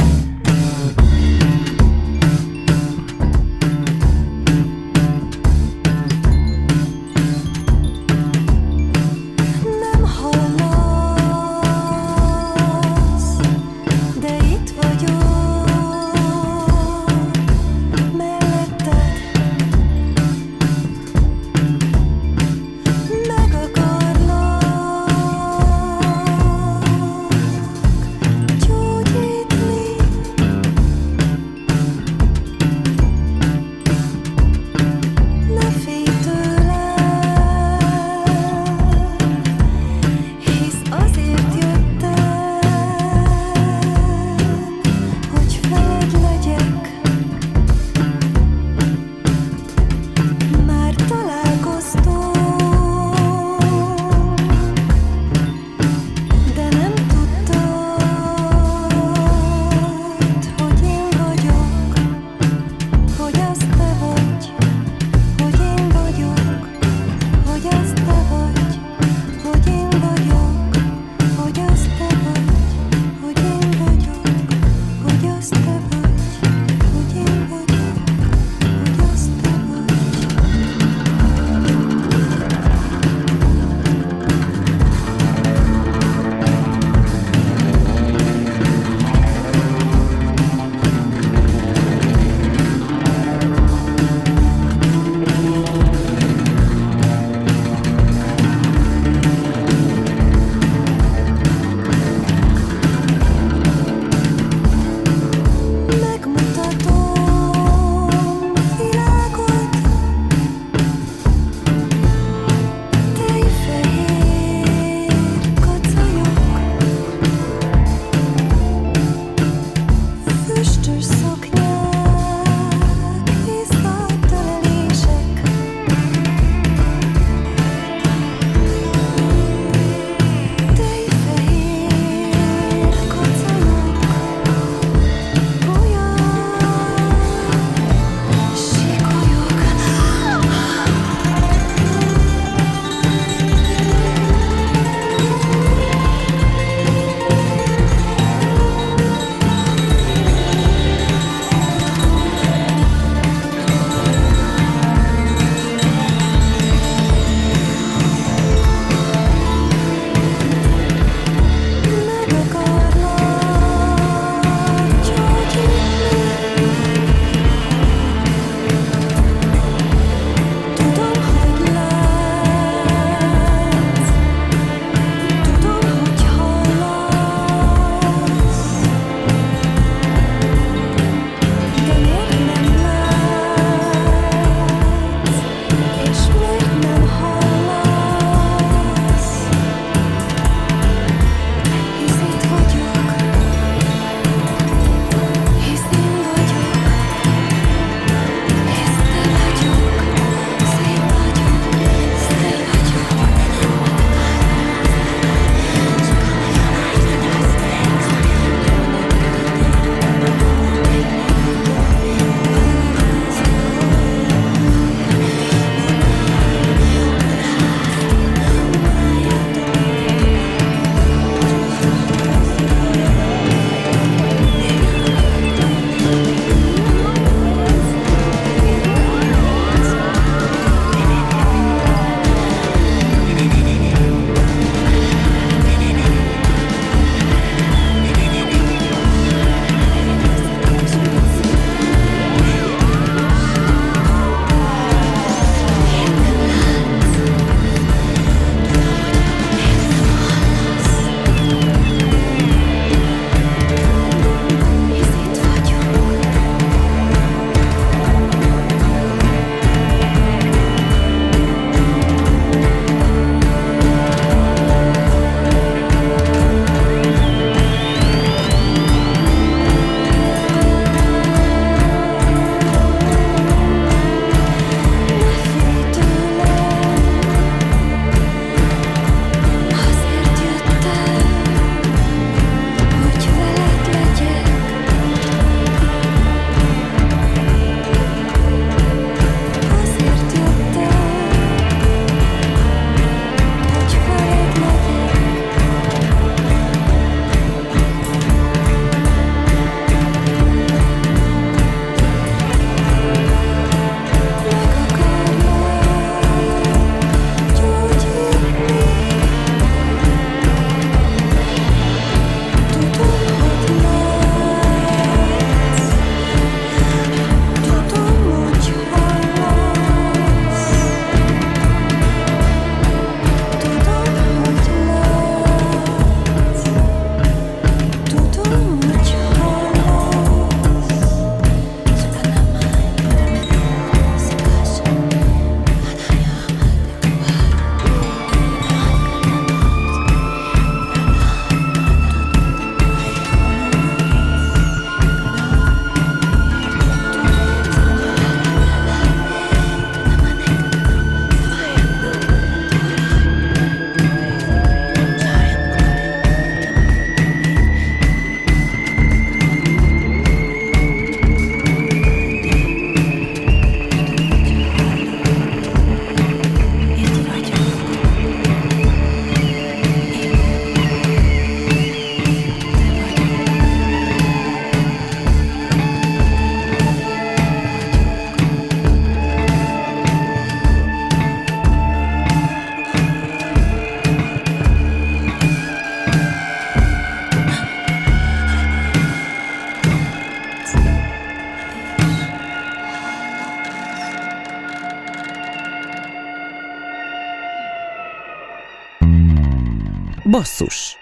Basszus 400.40 400.98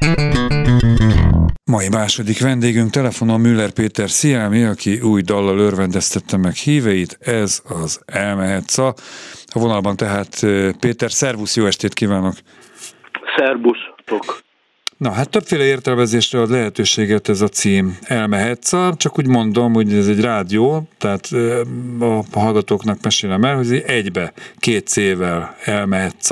Mai 1.66 1.90
második 1.90 2.40
vendégünk 2.40 2.90
telefonon 2.90 3.40
Müller 3.40 3.72
Péter 3.72 4.10
Sziámi, 4.10 4.64
aki 4.64 5.00
új 5.00 5.22
dallal 5.22 5.60
örvendeztette 5.60 6.38
meg 6.38 6.54
híveit, 6.54 7.18
ez 7.22 7.62
az 7.64 8.02
Elmehetsz 8.06 8.78
a 8.78 8.94
vonalban 9.54 9.96
tehát 9.96 10.40
Péter, 10.80 11.12
szervusz, 11.12 11.56
jó 11.56 11.66
estét 11.66 11.94
kívánok! 11.94 12.34
Szerbusztok! 13.36 14.40
Na 14.98 15.12
hát 15.12 15.30
többféle 15.30 15.64
értelmezésre 15.64 16.42
ad 16.42 16.50
lehetőséget 16.50 17.30
ez 17.30 17.42
a 17.42 17.48
cím. 17.48 17.98
Elmehetsz, 18.02 18.74
csak 18.96 19.18
úgy 19.18 19.28
mondom, 19.28 19.74
hogy 19.74 19.94
ez 19.94 20.08
egy 20.08 20.22
rádió, 20.22 20.88
tehát 20.98 21.30
a 22.00 22.40
hallgatóknak 22.40 23.04
mesélem 23.04 23.44
el, 23.44 23.56
hogy 23.56 23.84
egybe, 23.86 24.34
két 24.60 24.88
C-vel 24.88 25.56
elmehetsz 25.64 26.32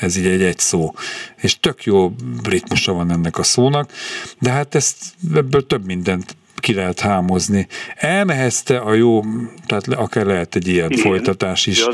ez 0.00 0.16
így 0.16 0.26
egy 0.26 0.42
egy 0.42 0.58
szó. 0.58 0.94
És 1.36 1.60
tök 1.60 1.84
jó 1.84 2.12
ritmusa 2.42 2.92
van 2.92 3.10
ennek 3.10 3.38
a 3.38 3.42
szónak, 3.42 3.92
de 4.38 4.50
hát 4.50 4.74
ezt 4.74 4.96
ebből 5.34 5.66
több 5.66 5.84
mindent 5.84 6.36
ki 6.66 6.74
lehet 6.74 7.00
hámozni. 7.00 7.66
Elmehezte 7.94 8.78
a 8.78 8.94
jó, 8.94 9.22
tehát 9.66 9.86
akár 9.88 10.26
lehet 10.26 10.54
egy 10.54 10.68
ilyen 10.68 10.90
Igen. 10.90 11.04
folytatás 11.04 11.66
is. 11.66 11.78
Ja, 11.78 11.86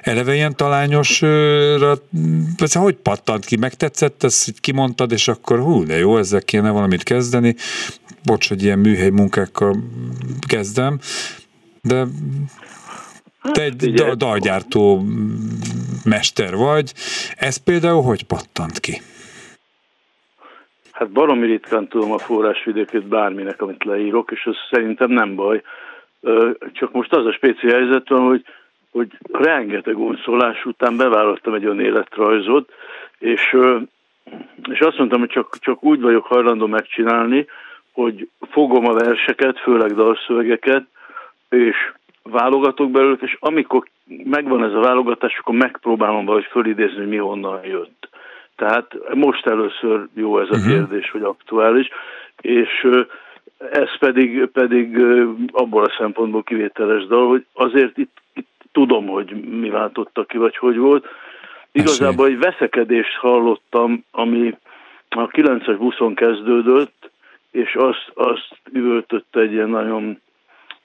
Eleve 0.00 0.34
ilyen 0.34 0.56
talányosra, 0.56 1.98
hogy 2.72 2.94
pattant 2.94 3.44
ki, 3.44 3.56
megtetszett, 3.56 4.22
ezt 4.22 4.60
kimondtad, 4.60 5.12
és 5.12 5.28
akkor 5.28 5.58
hú, 5.58 5.84
de 5.84 5.98
jó, 5.98 6.18
ezzel 6.18 6.42
kéne 6.42 6.70
valamit 6.70 7.02
kezdeni. 7.02 7.56
Bocs, 8.22 8.48
hogy 8.48 8.62
ilyen 8.62 8.78
műhely 8.78 9.08
munkákkal 9.08 9.76
kezdem, 10.46 10.98
de 11.82 12.06
te 13.52 13.62
egy 13.62 13.92
da- 13.92 14.16
dalgyártó 14.16 15.02
mester 16.04 16.54
vagy. 16.56 16.92
Ez 17.36 17.56
például 17.56 18.02
hogy 18.02 18.22
pattant 18.22 18.80
ki? 18.80 19.00
Hát 20.92 21.10
baromi 21.10 21.46
ritkán 21.46 21.88
tudom 21.88 22.12
a 22.12 22.18
forrásvidékét 22.18 23.06
bárminek, 23.06 23.62
amit 23.62 23.84
leírok, 23.84 24.30
és 24.30 24.46
az 24.46 24.56
szerintem 24.70 25.10
nem 25.10 25.34
baj. 25.34 25.62
Csak 26.72 26.92
most 26.92 27.12
az 27.12 27.26
a 27.26 27.32
speciális 27.32 27.78
helyzet 27.78 28.08
van, 28.08 28.26
hogy, 28.26 28.44
hogy 28.90 29.18
rengeteg 29.32 29.98
unszolás 29.98 30.64
után 30.64 30.96
bevállaltam 30.96 31.54
egy 31.54 31.64
olyan 31.64 31.80
életrajzot, 31.80 32.72
és, 33.18 33.56
és 34.70 34.78
azt 34.78 34.98
mondtam, 34.98 35.20
hogy 35.20 35.28
csak, 35.28 35.58
csak 35.58 35.84
úgy 35.84 36.00
vagyok 36.00 36.24
hajlandó 36.24 36.66
megcsinálni, 36.66 37.46
hogy 37.92 38.28
fogom 38.50 38.86
a 38.86 38.92
verseket, 38.92 39.58
főleg 39.58 39.94
dalszövegeket, 39.94 40.84
és 41.48 41.76
válogatok 42.30 42.90
belőlük, 42.90 43.22
és 43.22 43.36
amikor 43.40 43.88
megvan 44.24 44.64
ez 44.64 44.72
a 44.72 44.80
válogatás, 44.80 45.38
akkor 45.38 45.54
megpróbálom 45.54 46.24
valahogy 46.24 46.48
fölidézni, 46.50 46.96
hogy 46.96 47.08
mi 47.08 47.16
honnan 47.16 47.64
jött. 47.64 48.08
Tehát 48.56 48.96
most 49.14 49.46
először 49.46 50.06
jó 50.14 50.40
ez 50.40 50.48
a 50.50 50.56
mhm. 50.56 50.68
kérdés, 50.68 51.10
hogy 51.10 51.22
aktuális, 51.22 51.88
és 52.40 52.88
ez 53.70 53.98
pedig, 53.98 54.46
pedig 54.46 54.98
abból 55.52 55.84
a 55.84 55.94
szempontból 55.98 56.42
kivételes 56.42 57.06
dal, 57.06 57.28
hogy 57.28 57.44
azért 57.52 57.98
itt, 57.98 58.16
itt 58.34 58.62
tudom, 58.72 59.06
hogy 59.06 59.30
mi 59.60 59.70
váltotta 59.70 60.24
ki, 60.24 60.38
vagy 60.38 60.56
hogy 60.56 60.76
volt. 60.76 61.06
Igazából 61.72 62.26
egy 62.26 62.38
veszekedést 62.38 63.16
hallottam, 63.16 64.04
ami 64.10 64.56
a 65.08 65.26
9-es 65.26 65.76
buszon 65.78 66.14
kezdődött, 66.14 67.10
és 67.50 67.74
azt, 67.74 68.10
azt 68.14 68.56
üvöltött 68.72 69.36
egy 69.36 69.52
ilyen 69.52 69.68
nagyon, 69.68 70.20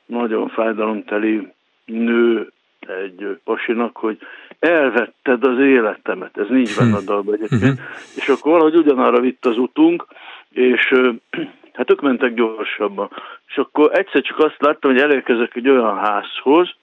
nagyon 0.09 0.49
fájdalomteli 0.49 1.47
nő 1.85 2.51
egy 2.79 3.39
pasinak, 3.43 3.97
hogy 3.97 4.17
elvetted 4.59 5.43
az 5.43 5.59
életemet, 5.59 6.37
ez 6.37 6.47
nincs 6.49 6.77
benne 6.77 6.95
a 6.95 7.01
dalban 7.01 7.33
egyébként, 7.33 7.63
uh-huh. 7.63 7.79
és 8.15 8.27
akkor 8.29 8.51
valahogy 8.51 8.75
ugyanarra 8.75 9.19
vitt 9.19 9.45
az 9.45 9.57
utunk, 9.57 10.05
és 10.49 10.93
hát 11.77 11.91
ők 11.91 12.01
mentek 12.01 12.33
gyorsabban. 12.33 13.09
És 13.47 13.57
akkor 13.57 13.89
egyszer 13.93 14.21
csak 14.21 14.39
azt 14.39 14.57
láttam, 14.59 14.91
hogy 14.91 15.01
elérkezek 15.01 15.55
egy 15.55 15.69
olyan 15.69 15.97
házhoz, 15.97 16.75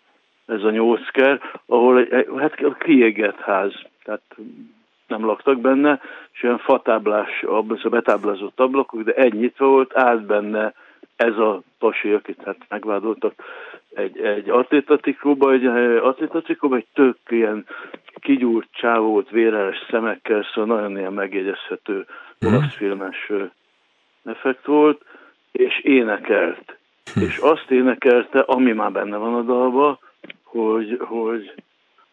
ez 0.47 0.63
a 0.63 0.71
nyolcker, 0.71 1.41
ahol 1.67 1.99
egy, 1.99 2.27
hát 2.37 2.79
kiégett 2.79 3.41
ház, 3.41 3.73
tehát 4.05 4.23
nem 5.07 5.25
laktak 5.25 5.61
benne, 5.61 6.01
és 6.33 6.43
olyan 6.43 6.59
fatáblás, 6.59 7.45
betáblázott 7.91 8.61
ablakok, 8.61 9.03
de 9.03 9.13
egy 9.13 9.35
nyitva 9.35 9.67
volt, 9.67 9.97
állt 9.97 10.27
benne 10.27 10.75
ez 11.17 11.37
a 11.39 11.63
pasi, 11.79 12.13
akit 12.13 12.43
hát 12.45 12.57
megvádoltak 12.69 13.35
egy, 13.95 14.19
egy 14.21 14.51
atlétatikóba, 14.51 15.53
egy 15.53 15.67
atlétatikóba, 15.97 16.77
egy 16.77 16.87
tök 16.95 17.17
ilyen 17.29 17.67
kigyúrt 18.21 18.69
csávót, 18.73 19.31
véreles 19.31 19.77
szemekkel, 19.91 20.47
szóval 20.55 20.77
nagyon 20.77 20.99
ilyen 20.99 21.13
megjegyezhető 21.13 22.07
mm. 22.47 22.49
olasz 22.49 22.75
filmes 22.75 23.33
effekt 24.25 24.67
volt, 24.67 25.05
és 25.53 25.81
énekelt. 25.81 26.77
Hm. 27.15 27.21
És 27.21 27.37
azt 27.37 27.71
énekelte, 27.71 28.41
ami 28.41 28.73
már 28.73 28.93
benne 28.93 29.17
van 29.17 29.35
a 29.35 29.43
dalba, 29.43 29.99
hogy, 30.43 30.99
hogy 31.01 31.53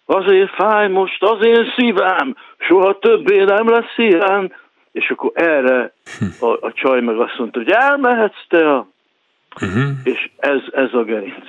azért 0.05 0.53
fáj 0.53 0.89
most 0.89 1.23
az 1.23 1.45
én 1.45 1.73
szívem, 1.75 2.35
soha 2.57 2.99
többé 2.99 3.43
nem 3.43 3.69
lesz 3.69 3.97
ilyen, 3.97 4.53
és 4.91 5.09
akkor 5.09 5.31
erre 5.33 5.93
hm. 6.19 6.45
a, 6.45 6.57
a 6.61 6.71
csaj 6.73 7.01
meg 7.01 7.19
azt 7.19 7.37
mondta, 7.37 7.59
hogy 7.59 7.69
elmehetsz 7.71 8.47
te 8.47 8.73
a 8.73 8.87
Uh-huh. 9.61 9.83
És 10.03 10.29
ez, 10.37 10.59
ez 10.71 10.93
a 10.93 11.03
gerinc, 11.03 11.45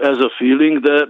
ez 0.00 0.18
a 0.18 0.32
feeling, 0.36 0.80
de 0.80 1.08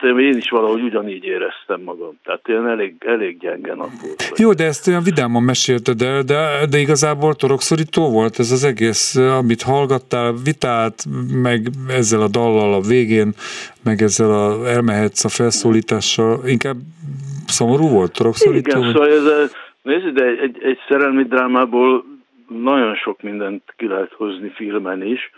hogy 0.00 0.22
én 0.22 0.36
is 0.36 0.50
valahogy 0.50 0.82
ugyanígy 0.82 1.24
éreztem 1.24 1.80
magam. 1.84 2.18
Tehát 2.24 2.48
ilyen 2.48 2.68
elég, 2.68 2.94
elég 3.06 3.38
gyenge 3.38 3.74
nap 3.74 3.90
volt. 4.02 4.32
Jó, 4.36 4.52
de 4.52 4.64
ezt 4.64 4.88
olyan 4.88 5.02
vidáman 5.02 5.42
mesélted 5.42 6.02
el, 6.02 6.22
de, 6.22 6.66
de 6.70 6.78
igazából 6.78 7.34
torokszorító 7.34 8.10
volt 8.10 8.38
ez 8.38 8.50
az 8.50 8.64
egész, 8.64 9.16
amit 9.16 9.62
hallgattál, 9.62 10.34
vitált, 10.44 11.04
meg 11.42 11.68
ezzel 11.88 12.20
a 12.20 12.28
dallal 12.28 12.74
a 12.74 12.80
végén, 12.80 13.32
meg 13.84 14.02
ezzel 14.02 14.30
a 14.30 14.68
elmehetsz 14.68 15.24
a 15.24 15.28
felszólítással, 15.28 16.40
inkább 16.46 16.76
szomorú 17.46 17.88
volt, 17.88 18.12
torokszorító? 18.12 18.78
Igen, 18.78 18.92
szóval 18.92 19.08
ez, 19.08 19.52
nézd, 19.82 20.06
de 20.06 20.24
egy, 20.24 20.58
egy 20.62 20.78
szerelmi 20.88 21.22
drámából 21.22 22.04
nagyon 22.48 22.94
sok 22.94 23.22
mindent 23.22 23.62
ki 23.76 23.86
lehet 23.86 24.12
hozni 24.12 24.48
filmen 24.48 25.02
is, 25.02 25.30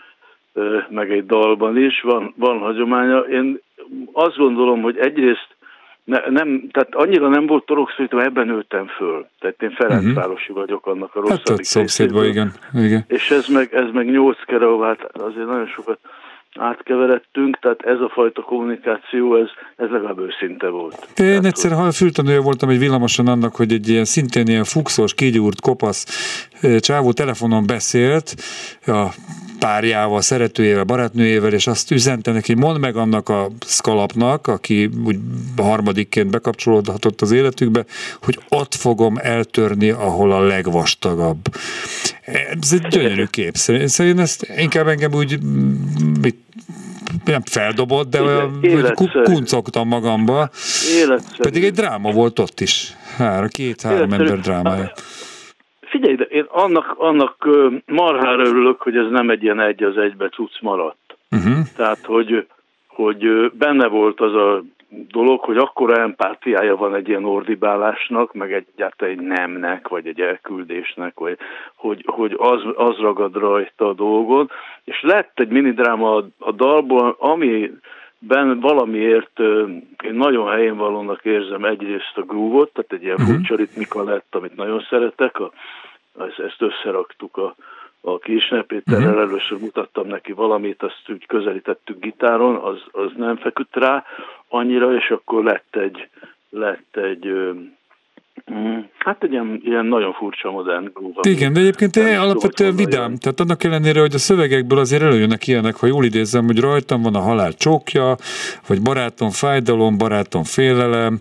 meg 0.89 1.11
egy 1.11 1.25
dalban 1.25 1.77
is, 1.77 2.01
van, 2.01 2.33
van 2.37 2.59
hagyománya. 2.59 3.19
Én 3.19 3.59
azt 4.11 4.37
gondolom, 4.37 4.81
hogy 4.81 4.97
egyrészt 4.97 5.47
ne, 6.03 6.19
nem, 6.29 6.67
tehát 6.71 6.95
annyira 6.95 7.27
nem 7.27 7.47
volt 7.47 7.65
torokszorítva, 7.65 8.23
ebben 8.23 8.47
nőttem 8.47 8.87
föl. 8.87 9.27
Tehát 9.39 9.61
én 9.61 9.71
Ferencvárosi 9.71 10.51
vagyok 10.51 10.85
annak 10.85 11.15
a 11.15 11.19
hát 11.19 11.29
rosszabbik 11.29 11.55
hát, 11.55 11.65
szomszédban, 11.65 12.25
igen, 12.25 12.51
igen. 12.73 13.03
És 13.07 13.31
ez 13.31 13.47
meg, 13.47 13.73
ez 13.73 13.91
meg 13.93 14.11
nyolc 14.11 14.43
kereovát, 14.45 15.17
azért 15.17 15.47
nagyon 15.47 15.67
sokat 15.67 15.99
átkeveredtünk, 16.59 17.59
tehát 17.59 17.81
ez 17.81 17.99
a 17.99 18.09
fajta 18.13 18.41
kommunikáció, 18.41 19.35
ez, 19.35 19.47
ez 19.75 19.89
legalább 19.89 20.19
őszinte 20.19 20.67
volt. 20.67 21.07
Én 21.07 21.13
tehát, 21.15 21.45
egyszer 21.45 21.71
hogy... 21.71 21.95
fültanúja 21.95 22.41
voltam 22.41 22.69
egy 22.69 22.79
villamoson 22.79 23.27
annak, 23.27 23.55
hogy 23.55 23.71
egy 23.71 23.89
ilyen 23.89 24.05
szintén 24.05 24.47
ilyen 24.47 24.63
fuxos, 24.63 25.13
kigyúrt, 25.13 25.61
kopasz 25.61 26.05
csávó 26.79 27.11
telefonon 27.11 27.65
beszélt 27.65 28.35
a 28.85 29.07
párjával, 29.59 30.21
szeretőjével, 30.21 30.83
barátnőjével, 30.83 31.53
és 31.53 31.67
azt 31.67 31.91
üzente 31.91 32.31
neki, 32.31 32.53
mondd 32.53 32.79
meg 32.79 32.95
annak 32.95 33.29
a 33.29 33.47
szkalapnak, 33.59 34.47
aki 34.47 34.89
úgy 35.05 35.17
harmadikként 35.57 36.31
bekapcsolódhatott 36.31 37.21
az 37.21 37.31
életükbe, 37.31 37.85
hogy 38.21 38.39
ott 38.49 38.75
fogom 38.75 39.17
eltörni, 39.17 39.89
ahol 39.89 40.31
a 40.31 40.41
legvastagabb. 40.41 41.39
Ez 42.25 42.73
egy 42.73 42.87
gyönyörű 42.87 43.25
kép. 43.25 43.55
Szerintem 43.55 44.19
ezt 44.23 44.47
inkább 44.57 44.87
engem 44.87 45.13
úgy 45.13 45.37
mit, 46.21 46.37
nem 47.25 47.41
feldobott, 47.41 48.09
de 48.09 48.21
olyan 48.21 48.59
kuncogtam 49.23 49.87
magamba. 49.87 50.49
Életszerű. 50.95 51.41
Pedig 51.41 51.63
egy 51.63 51.73
dráma 51.73 52.11
volt 52.11 52.39
ott 52.39 52.59
is. 52.59 52.93
Hára, 53.17 53.47
két-három 53.47 54.11
ember 54.13 54.39
drámája. 54.39 54.91
Figyelj, 55.81 56.15
de 56.15 56.23
én 56.23 56.45
annak, 56.49 56.95
annak 56.97 57.47
marhára 57.85 58.45
örülök, 58.45 58.81
hogy 58.81 58.95
ez 58.95 59.05
nem 59.09 59.29
egy 59.29 59.43
ilyen 59.43 59.59
egy 59.59 59.83
az 59.83 59.97
egybe 59.97 60.29
cucc 60.29 60.61
maradt. 60.61 61.17
Uh-huh. 61.31 61.57
Tehát, 61.75 62.05
hogy, 62.05 62.47
hogy 62.87 63.51
benne 63.53 63.87
volt 63.87 64.19
az 64.19 64.33
a 64.33 64.63
dolog, 64.91 65.39
hogy 65.39 65.57
akkora 65.57 66.01
empátiája 66.01 66.75
van 66.75 66.95
egy 66.95 67.07
ilyen 67.07 67.25
ordibálásnak, 67.25 68.33
meg 68.33 68.53
egyáltalán 68.53 69.13
egy 69.13 69.25
nemnek, 69.25 69.87
vagy 69.87 70.07
egy 70.07 70.21
elküldésnek, 70.21 71.19
vagy 71.19 71.37
hogy, 71.75 72.03
hogy 72.05 72.35
az, 72.37 72.61
az 72.75 72.97
ragad 72.97 73.35
rajta 73.35 73.87
a 73.87 73.93
dolgon, 73.93 74.49
és 74.83 75.01
lett 75.01 75.39
egy 75.39 75.49
minidráma 75.49 76.15
a, 76.15 76.27
a 76.37 76.51
dalból, 76.51 77.15
ami 77.19 77.71
ben 78.19 78.59
valamiért 78.59 79.39
én 80.03 80.13
nagyon 80.13 80.51
helyén 80.51 80.77
valónak 80.77 81.25
érzem 81.25 81.65
egyrészt 81.65 82.13
a 82.17 82.21
groove 82.21 82.65
tehát 82.73 82.93
egy 82.93 83.03
ilyen 83.03 83.15
uh-huh. 83.15 83.35
furcsa 83.35 83.55
ritmika 83.55 84.03
lett, 84.03 84.35
amit 84.35 84.55
nagyon 84.55 84.85
szeretek, 84.89 85.39
a, 85.39 85.51
ezt 86.17 86.61
összeraktuk 86.61 87.37
a, 87.37 87.55
a 88.01 88.17
Kisner 88.17 88.65
Péterrel, 88.65 89.07
uh-huh. 89.07 89.21
először 89.21 89.59
mutattam 89.59 90.07
neki 90.07 90.31
valamit, 90.31 90.83
azt 90.83 91.03
úgy 91.07 91.25
közelítettük 91.25 91.99
gitáron, 91.99 92.55
az, 92.55 92.81
az 92.91 93.11
nem 93.17 93.37
feküdt 93.37 93.75
rá 93.75 94.03
annyira, 94.47 94.95
és 94.95 95.09
akkor 95.09 95.43
lett 95.43 95.75
egy, 95.75 96.09
lett 96.49 96.97
egy 96.97 97.33
Mm, 98.53 98.79
hát 98.97 99.23
egy 99.23 99.31
ilyen, 99.31 99.61
ilyen 99.63 99.85
nagyon 99.85 100.13
furcsa 100.13 100.51
modern 100.51 100.91
groove. 100.93 101.29
Igen, 101.29 101.53
de 101.53 101.59
egyébként 101.59 101.95
alapvetően 101.95 102.75
vidám. 102.75 103.15
Tehát 103.15 103.39
annak 103.39 103.63
ellenére, 103.63 103.99
hogy 103.99 104.13
a 104.13 104.17
szövegekből 104.17 104.79
azért 104.79 105.01
előjönnek 105.01 105.47
ilyenek, 105.47 105.75
ha 105.75 105.87
jól 105.87 106.05
idézem, 106.05 106.45
hogy 106.45 106.59
rajtam 106.59 107.01
van 107.01 107.15
a 107.15 107.19
halál 107.19 107.53
csókja, 107.53 108.15
vagy 108.67 108.81
barátom 108.81 109.29
fájdalom, 109.29 109.97
barátom 109.97 110.43
félelem, 110.43 111.19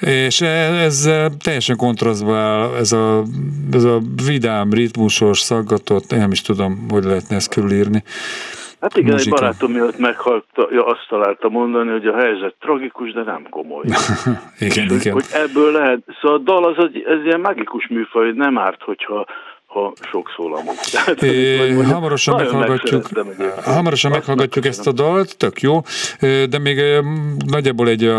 és 0.00 0.40
ez 0.40 1.10
teljesen 1.44 1.76
kontrasztba 1.76 2.36
áll, 2.36 2.74
ez 2.74 2.92
a, 2.92 3.22
ez 3.72 3.84
a 3.84 3.98
vidám, 4.26 4.72
ritmusos, 4.72 5.38
szaggatott, 5.38 6.10
nem 6.10 6.30
is 6.30 6.42
tudom, 6.42 6.86
hogy 6.88 7.04
lehetne 7.04 7.36
ezt 7.36 7.54
körülírni. 7.54 8.02
Hát 8.80 8.96
igen, 8.96 9.12
muzsika. 9.12 9.34
egy 9.34 9.40
barátom 9.40 9.72
miatt 9.72 9.98
meghalt, 9.98 10.44
ja, 10.70 10.86
azt 10.86 11.06
találta 11.08 11.48
mondani, 11.48 11.90
hogy 11.90 12.06
a 12.06 12.16
helyzet 12.16 12.54
tragikus, 12.60 13.12
de 13.12 13.22
nem 13.22 13.46
komoly. 13.50 13.84
igen, 14.68 14.88
hogy, 14.88 15.00
igen. 15.00 15.12
Hogy 15.12 15.26
ebből 15.32 15.72
lehet, 15.72 16.00
szóval 16.20 16.38
a 16.38 16.40
dal 16.40 16.64
az 16.64 16.84
egy, 16.84 17.04
ez 17.06 17.24
ilyen 17.24 17.40
magikus 17.40 17.86
műfaj, 17.86 18.32
nem 18.32 18.58
árt, 18.58 18.82
hogyha 18.82 19.26
ha 19.68 19.92
sok 20.10 20.32
szól 20.36 20.56
amúgy. 20.56 20.76
Tehát, 20.92 21.22
é, 21.22 21.72
hamarosan 21.72 22.36
meghallgatjuk, 22.36 23.08
hamarosan 23.64 24.10
meghallgatjuk 24.10 24.66
ezt 24.66 24.86
a 24.86 24.92
dalt, 24.92 25.36
tök 25.36 25.60
jó, 25.60 25.80
de 26.20 26.58
még 26.58 26.80
nagyjából 27.46 27.88
egy, 27.88 28.12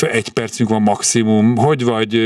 egy 0.00 0.28
percünk 0.28 0.68
van 0.68 0.82
maximum. 0.82 1.56
Hogy 1.56 1.84
vagy 1.84 2.20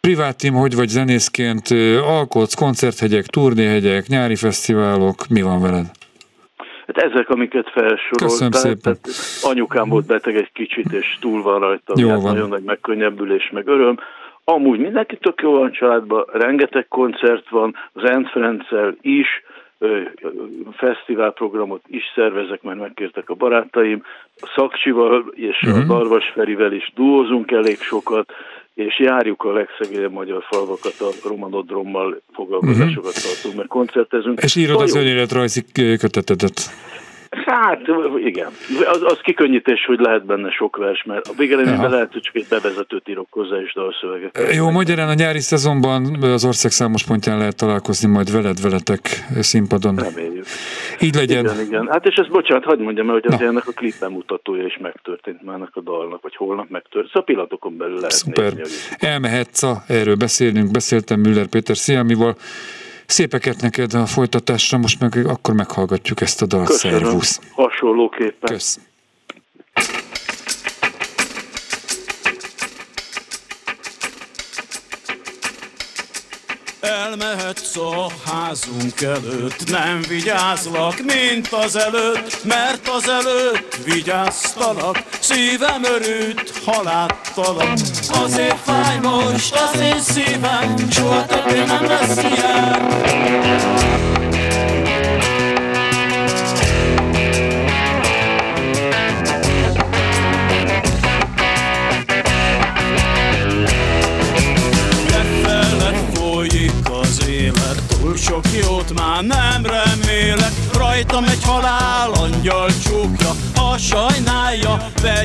privátim, 0.00 0.54
hogy 0.54 0.74
vagy 0.74 0.88
zenészként, 0.88 1.68
alkotsz, 2.04 2.54
koncerthegyek, 2.54 3.26
turnéhegyek, 3.26 4.06
nyári 4.06 4.36
fesztiválok, 4.36 5.28
mi 5.28 5.42
van 5.42 5.60
veled? 5.60 5.90
Hát 6.86 6.96
ezek, 6.96 7.28
amiket 7.28 7.70
felsoroltál. 7.70 8.28
Köszönöm 8.28 8.52
szépen. 8.52 8.80
Tehát 8.82 9.00
anyukám 9.42 9.88
volt 9.88 10.06
beteg 10.06 10.36
egy 10.36 10.50
kicsit, 10.52 10.92
és 10.92 11.18
túl 11.20 11.42
van 11.42 11.60
rajta. 11.60 11.92
Jó 11.96 12.08
van. 12.08 12.22
Nagyon 12.22 12.48
nagy 12.48 12.62
megkönnyebbülés, 12.62 13.50
meg 13.52 13.66
öröm. 13.66 13.98
Amúgy 14.44 14.78
mindenki 14.78 15.16
tök 15.16 15.40
jó 15.42 15.52
van 15.52 15.72
családban, 15.72 16.24
rengeteg 16.32 16.88
koncert 16.88 17.48
van, 17.48 17.74
az 17.92 18.10
Ent 18.10 18.30
Ferenccel 18.30 18.96
is, 19.00 19.26
fesztiválprogramot 20.72 21.82
is 21.86 22.02
szervezek, 22.14 22.62
mert 22.62 22.78
megkértek 22.78 23.30
a 23.30 23.34
barátaim, 23.34 24.02
a 24.40 24.52
Szakcsival 24.56 25.32
és 25.34 25.62
uh-huh. 25.62 25.78
a 25.78 25.78
mhm. 25.78 25.88
Darvas 25.88 26.30
Ferivel 26.34 26.72
is 26.72 26.92
duózunk 26.94 27.50
elég 27.50 27.78
sokat, 27.78 28.32
és 28.74 28.98
járjuk 28.98 29.44
a 29.44 29.52
legszegényebb 29.52 30.12
magyar 30.12 30.42
falvakat 30.50 30.94
a 31.00 31.28
romanodrommal 31.28 32.20
foglalkozásokat 32.32 33.16
uh-huh. 33.16 33.32
tartunk, 33.32 33.56
mert 33.56 33.68
koncertezünk. 33.68 34.42
És 34.42 34.56
írod 34.56 34.80
az 34.80 34.96
önéletrajzi 34.96 35.64
kötetedet. 35.98 36.70
Hát 37.46 37.80
igen, 38.24 38.50
az, 38.84 39.02
az 39.02 39.18
kikönnyítés, 39.22 39.84
hogy 39.86 39.98
lehet 39.98 40.26
benne 40.26 40.50
sok 40.50 40.76
vers, 40.76 41.02
mert 41.02 41.28
a 41.28 41.32
végeredményben 41.36 41.90
lehet, 41.90 42.12
hogy 42.12 42.22
csak 42.22 42.34
egy 42.34 42.46
bevezetőt 42.48 43.08
írok 43.08 43.26
hozzá 43.30 43.56
és 43.56 43.72
dalszövegek. 43.72 44.54
Jó, 44.54 44.70
magyarán 44.70 45.08
a 45.08 45.14
nyári 45.14 45.40
szezonban 45.40 46.22
az 46.22 46.44
ország 46.44 46.70
számos 46.70 47.04
pontján 47.04 47.38
lehet 47.38 47.56
találkozni 47.56 48.08
majd 48.08 48.32
veled, 48.32 48.60
veletek 48.60 49.00
színpadon. 49.40 49.94
Reméljük. 49.96 50.44
Így 51.00 51.14
legyen. 51.14 51.44
Igen, 51.44 51.60
igen. 51.60 51.88
Hát 51.90 52.06
és 52.06 52.14
ez 52.14 52.26
bocsánat, 52.26 52.64
hagyd 52.64 52.80
mondjam 52.80 53.08
el, 53.08 53.12
hogy 53.12 53.26
az 53.26 53.40
ennek 53.40 53.68
a 53.68 53.72
klip 53.72 53.94
bemutatója 54.00 54.64
is 54.64 54.78
megtörtént 54.82 55.42
már 55.42 55.68
a 55.72 55.80
dalnak, 55.80 56.22
vagy 56.22 56.36
holnap 56.36 56.68
megtörtént. 56.68 57.06
Szóval 57.06 57.24
pillanatokon 57.24 57.76
belül 57.76 57.96
lehet 57.96 58.12
Szuper. 58.12 58.52
nézni. 58.52 58.62
Hogy... 58.88 59.08
Elmehetsz, 59.08 59.62
erről 59.88 60.14
beszélünk, 60.14 60.70
beszéltem 60.70 61.20
Müller 61.20 61.46
Péter 61.46 61.76
Sziámival, 61.76 62.36
Szépeket 63.06 63.60
neked 63.60 63.94
a 63.94 64.06
folytatásra, 64.06 64.78
most 64.78 65.00
meg 65.00 65.26
akkor 65.26 65.54
meghallgatjuk 65.54 66.20
ezt 66.20 66.42
a 66.42 66.46
dal. 66.46 66.64
Köszönöm. 66.64 66.98
Szervusz. 67.02 67.40
Hasonlóképpen. 67.52 68.52
Kösz. 68.52 68.78
Elmehetsz 76.84 77.76
a 77.76 78.06
házunk 78.24 79.00
előtt, 79.00 79.70
nem 79.70 80.00
vigyázlak, 80.08 80.94
mint 81.04 81.48
az 81.48 81.76
előtt, 81.76 82.44
mert 82.44 82.88
az 82.88 83.08
előtt 83.08 83.78
vigyáztalak, 83.84 85.02
szívem 85.20 85.84
örült, 85.84 86.52
haláltalak. 86.64 87.72
Azért 88.08 88.58
fáj 88.64 88.98
most 88.98 89.54
az 89.54 89.80
én 89.80 90.00
szívem, 90.00 90.90
soha 90.90 91.26
többé 91.26 91.64
nem 91.64 91.84
lesz 91.84 92.16
ilyen. 92.16 94.13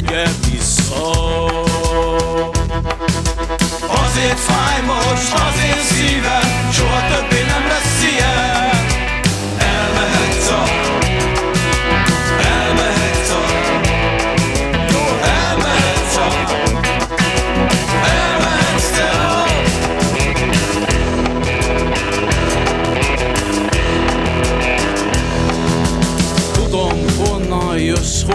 Vegye 0.02 0.24
vissza. 0.52 1.46
Azért 3.88 4.40
fáj 4.40 4.82
most 4.86 5.34
az 5.34 5.64
én 5.64 5.84
szívem 5.84 6.72
Soha 6.72 7.08
többé 7.08 7.42
nem 7.42 7.68
lesz 7.68 8.04
ilyen. 8.04 8.86
Elmehetsz 9.58 10.50
a 10.50 10.80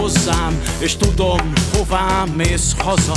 hozzám, 0.05 0.61
és 0.79 0.95
tudom, 0.95 1.54
hová 1.89 2.23
mész 2.35 2.75
haza. 2.77 3.13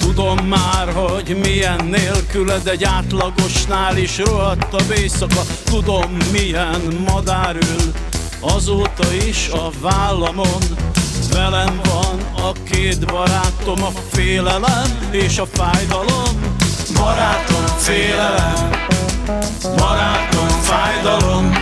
Tudom 0.00 0.46
már, 0.46 0.92
hogy 0.94 1.38
milyen 1.42 1.84
nélküled 1.84 2.66
egy 2.66 2.84
átlagosnál 2.84 3.96
is 3.96 4.18
rohadtabb 4.18 4.90
éjszaka. 4.96 5.40
Tudom, 5.64 6.16
milyen 6.32 6.80
madár 7.08 7.56
ül 7.56 7.92
azóta 8.40 9.14
is 9.26 9.48
a 9.48 9.70
vállamon. 9.80 10.62
Velem 11.32 11.80
van 11.84 12.44
a 12.44 12.52
két 12.70 13.06
barátom, 13.06 13.82
a 13.84 13.90
félelem 14.12 15.08
és 15.10 15.38
a 15.38 15.46
fájdalom. 15.52 16.56
Barátom, 16.94 17.64
félelem, 17.78 18.70
barátom, 19.76 20.48
fájdalom, 20.48 21.52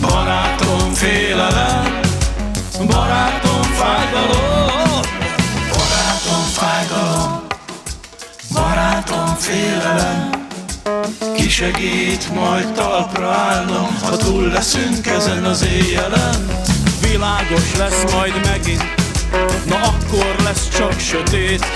barátom, 0.00 0.92
félelem, 0.92 2.00
barátom, 2.86 3.62
fájdalom 3.62 4.69
fájdalom 6.80 7.42
Barátom 8.52 9.36
félelem 9.38 10.30
Ki 11.36 11.48
segít 11.48 12.34
majd 12.34 12.72
talpra 12.72 13.30
állnom 13.30 13.98
Ha 14.02 14.16
túl 14.16 14.42
leszünk 14.42 15.06
ezen 15.06 15.44
az 15.44 15.66
éjjelen. 15.66 16.48
Világos 17.00 17.76
lesz 17.76 18.12
majd 18.12 18.32
megint 18.44 18.84
Na 19.66 19.76
akkor 19.76 20.36
lesz 20.44 20.68
csak 20.68 20.98
sötét. 20.98 21.66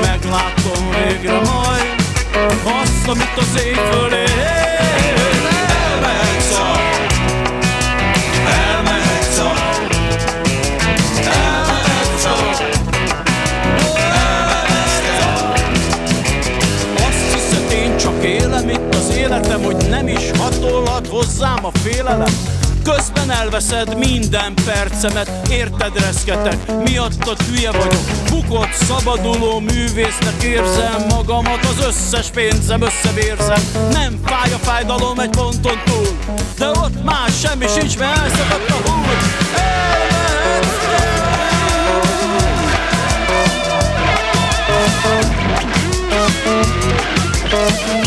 Meglátom 0.00 0.90
végre 0.90 1.40
majd 1.40 1.94
Azt, 2.82 3.08
amit 3.08 3.36
az 3.36 3.64
ég 3.64 3.74
fölé 3.74 4.24
Elveszed 23.76 24.08
minden 24.08 24.54
percemet, 24.64 25.30
érted 25.50 26.00
reszketek, 26.00 26.82
miattad 26.82 27.42
hülye 27.42 27.70
vagyok. 27.70 28.04
Bukott, 28.30 28.72
szabaduló 28.72 29.58
művésznek 29.58 30.42
érzem 30.42 31.04
magamat, 31.08 31.64
az 31.64 31.86
összes 31.86 32.30
pénzem 32.30 32.82
összevérzem. 32.82 33.90
Nem 33.90 34.20
fáj 34.24 34.52
a 34.52 34.56
fájdalom 34.56 35.18
egy 35.18 35.30
ponton 35.30 35.80
túl, 35.84 36.16
de 36.58 36.68
ott 36.68 37.04
más 37.04 37.40
semmi 37.40 37.66
sincs, 37.66 37.98
mert 37.98 38.18
elszakadt 38.18 38.70
a 38.70 38.74
hull 38.74 39.04
Thank. 47.48 48.05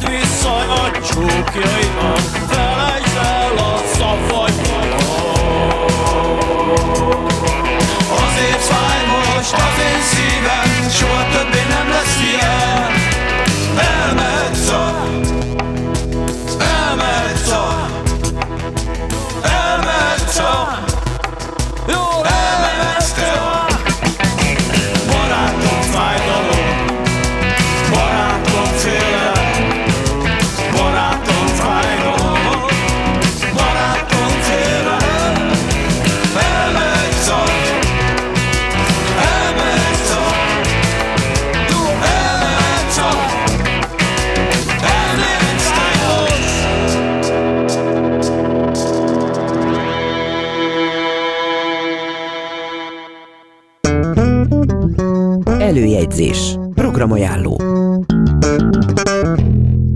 Vedd 0.00 0.10
vissza 0.10 0.56
a 0.56 0.90
csókjaimat. 0.90 2.20
Felejtsd 2.20 3.16
el 3.16 3.56
a 3.56 3.76
szafat 3.94 4.45
Előjegyzés. 56.16 56.58
Programajánló. 56.74 57.60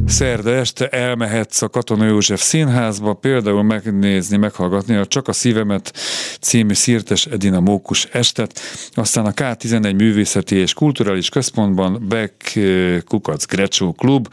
Szerda 0.06 0.50
este 0.50 0.88
elmehetsz 0.88 1.62
a 1.62 1.68
Katona 1.68 2.04
József 2.04 2.42
színházba, 2.42 3.12
például 3.12 3.62
megnézni, 3.62 4.36
meghallgatni 4.36 4.96
a 4.96 5.06
Csak 5.06 5.28
a 5.28 5.32
szívemet 5.32 5.92
című 6.40 6.74
Szirtes 6.74 7.26
Edina 7.26 7.60
Mókus 7.60 8.04
estet, 8.04 8.60
aztán 8.94 9.26
a 9.26 9.30
K11 9.30 9.96
Művészeti 9.96 10.56
és 10.56 10.74
Kulturális 10.74 11.28
Központban 11.28 12.04
Beck 12.08 12.56
eh, 12.56 13.00
Kukac 13.00 13.46
Grecsó 13.46 13.92
Klub, 13.92 14.28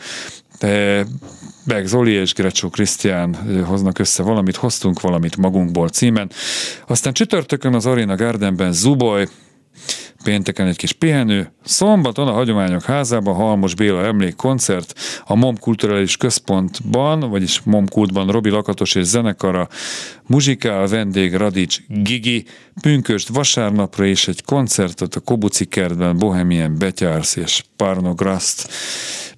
Beck 1.65 1.85
Zoli 1.85 2.11
és 2.11 2.33
Grecsó 2.33 2.69
Krisztián 2.69 3.35
eh, 3.35 3.65
hoznak 3.65 3.99
össze 3.99 4.23
valamit, 4.23 4.55
hoztunk 4.55 5.01
valamit 5.01 5.37
magunkból 5.37 5.89
címen. 5.89 6.29
Aztán 6.87 7.13
csütörtökön 7.13 7.73
az 7.73 7.85
Arena 7.85 8.15
Gardenben 8.15 8.71
Zuboy, 8.71 9.25
pénteken 10.23 10.67
egy 10.67 10.75
kis 10.75 10.91
pihenő, 10.91 11.51
szombaton 11.63 12.27
a 12.27 12.31
Hagyományok 12.31 12.83
Házában 12.83 13.35
Halmos 13.35 13.75
Béla 13.75 14.03
emlékkoncert, 14.03 14.93
a 15.25 15.35
MOM 15.35 15.59
Kulturális 15.59 16.17
Központban, 16.17 17.19
vagyis 17.19 17.61
MOM 17.63 17.87
Kultban 17.87 18.27
Robi 18.27 18.49
Lakatos 18.49 18.95
és 18.95 19.03
zenekara, 19.05 19.67
muzsikál 20.27 20.87
vendég 20.87 21.35
Radics 21.35 21.79
Gigi, 21.87 22.45
pünköst 22.81 23.27
vasárnapra 23.27 24.05
és 24.05 24.27
egy 24.27 24.43
koncertet 24.43 25.15
a 25.15 25.19
Kobuci 25.19 25.65
kertben 25.65 26.17
Bohemian 26.17 26.77
Betyársz 26.77 27.35
és 27.35 27.63
Parnograszt. 27.75 28.69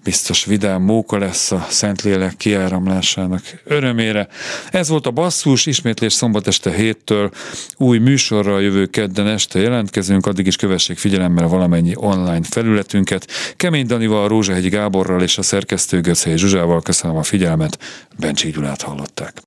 Biztos 0.03 0.45
vidám 0.45 0.81
móka 0.81 1.17
lesz 1.17 1.51
a 1.51 1.65
Szentlélek 1.69 2.37
kiáramlásának 2.37 3.41
örömére. 3.63 4.27
Ez 4.71 4.89
volt 4.89 5.07
a 5.07 5.11
basszus, 5.11 5.65
ismétlés 5.65 6.13
szombat 6.13 6.47
este 6.47 6.71
héttől, 6.71 7.31
új 7.77 7.97
műsorral 7.97 8.61
jövő 8.61 8.85
kedden 8.85 9.27
este 9.27 9.59
jelentkezünk, 9.59 10.25
addig 10.25 10.47
is 10.47 10.55
kövessék 10.69 10.97
figyelemmel 10.97 11.47
valamennyi 11.47 11.93
online 11.95 12.43
felületünket. 12.49 13.27
Kemény 13.55 13.85
Danival, 13.85 14.27
Rózsahegyi 14.27 14.69
Gáborral 14.69 15.21
és 15.21 15.37
a 15.37 15.41
szerkesztő 15.41 16.01
Göcei 16.01 16.37
Zsuzsával 16.37 16.81
köszönöm 16.81 17.17
a 17.17 17.23
figyelmet, 17.23 17.79
Bencsik 18.19 18.55
Gyulát 18.55 18.81
hallották. 18.81 19.41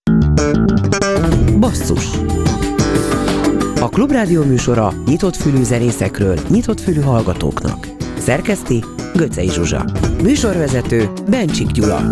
Basszus. 1.59 2.05
A 3.81 3.89
Klubrádió 3.89 4.45
műsora 4.45 4.93
nyitott 5.07 5.37
fülű 5.37 5.63
zenészekről, 5.63 6.39
nyitott 6.49 6.81
fülű 6.81 7.01
hallgatóknak. 7.01 7.87
Szerkeszti 8.19 8.85
Göcej 9.15 9.49
Zsuzsa. 9.49 9.85
Műsorvezető 10.23 11.11
Bencsik 11.29 11.71
Gyula. 11.71 12.11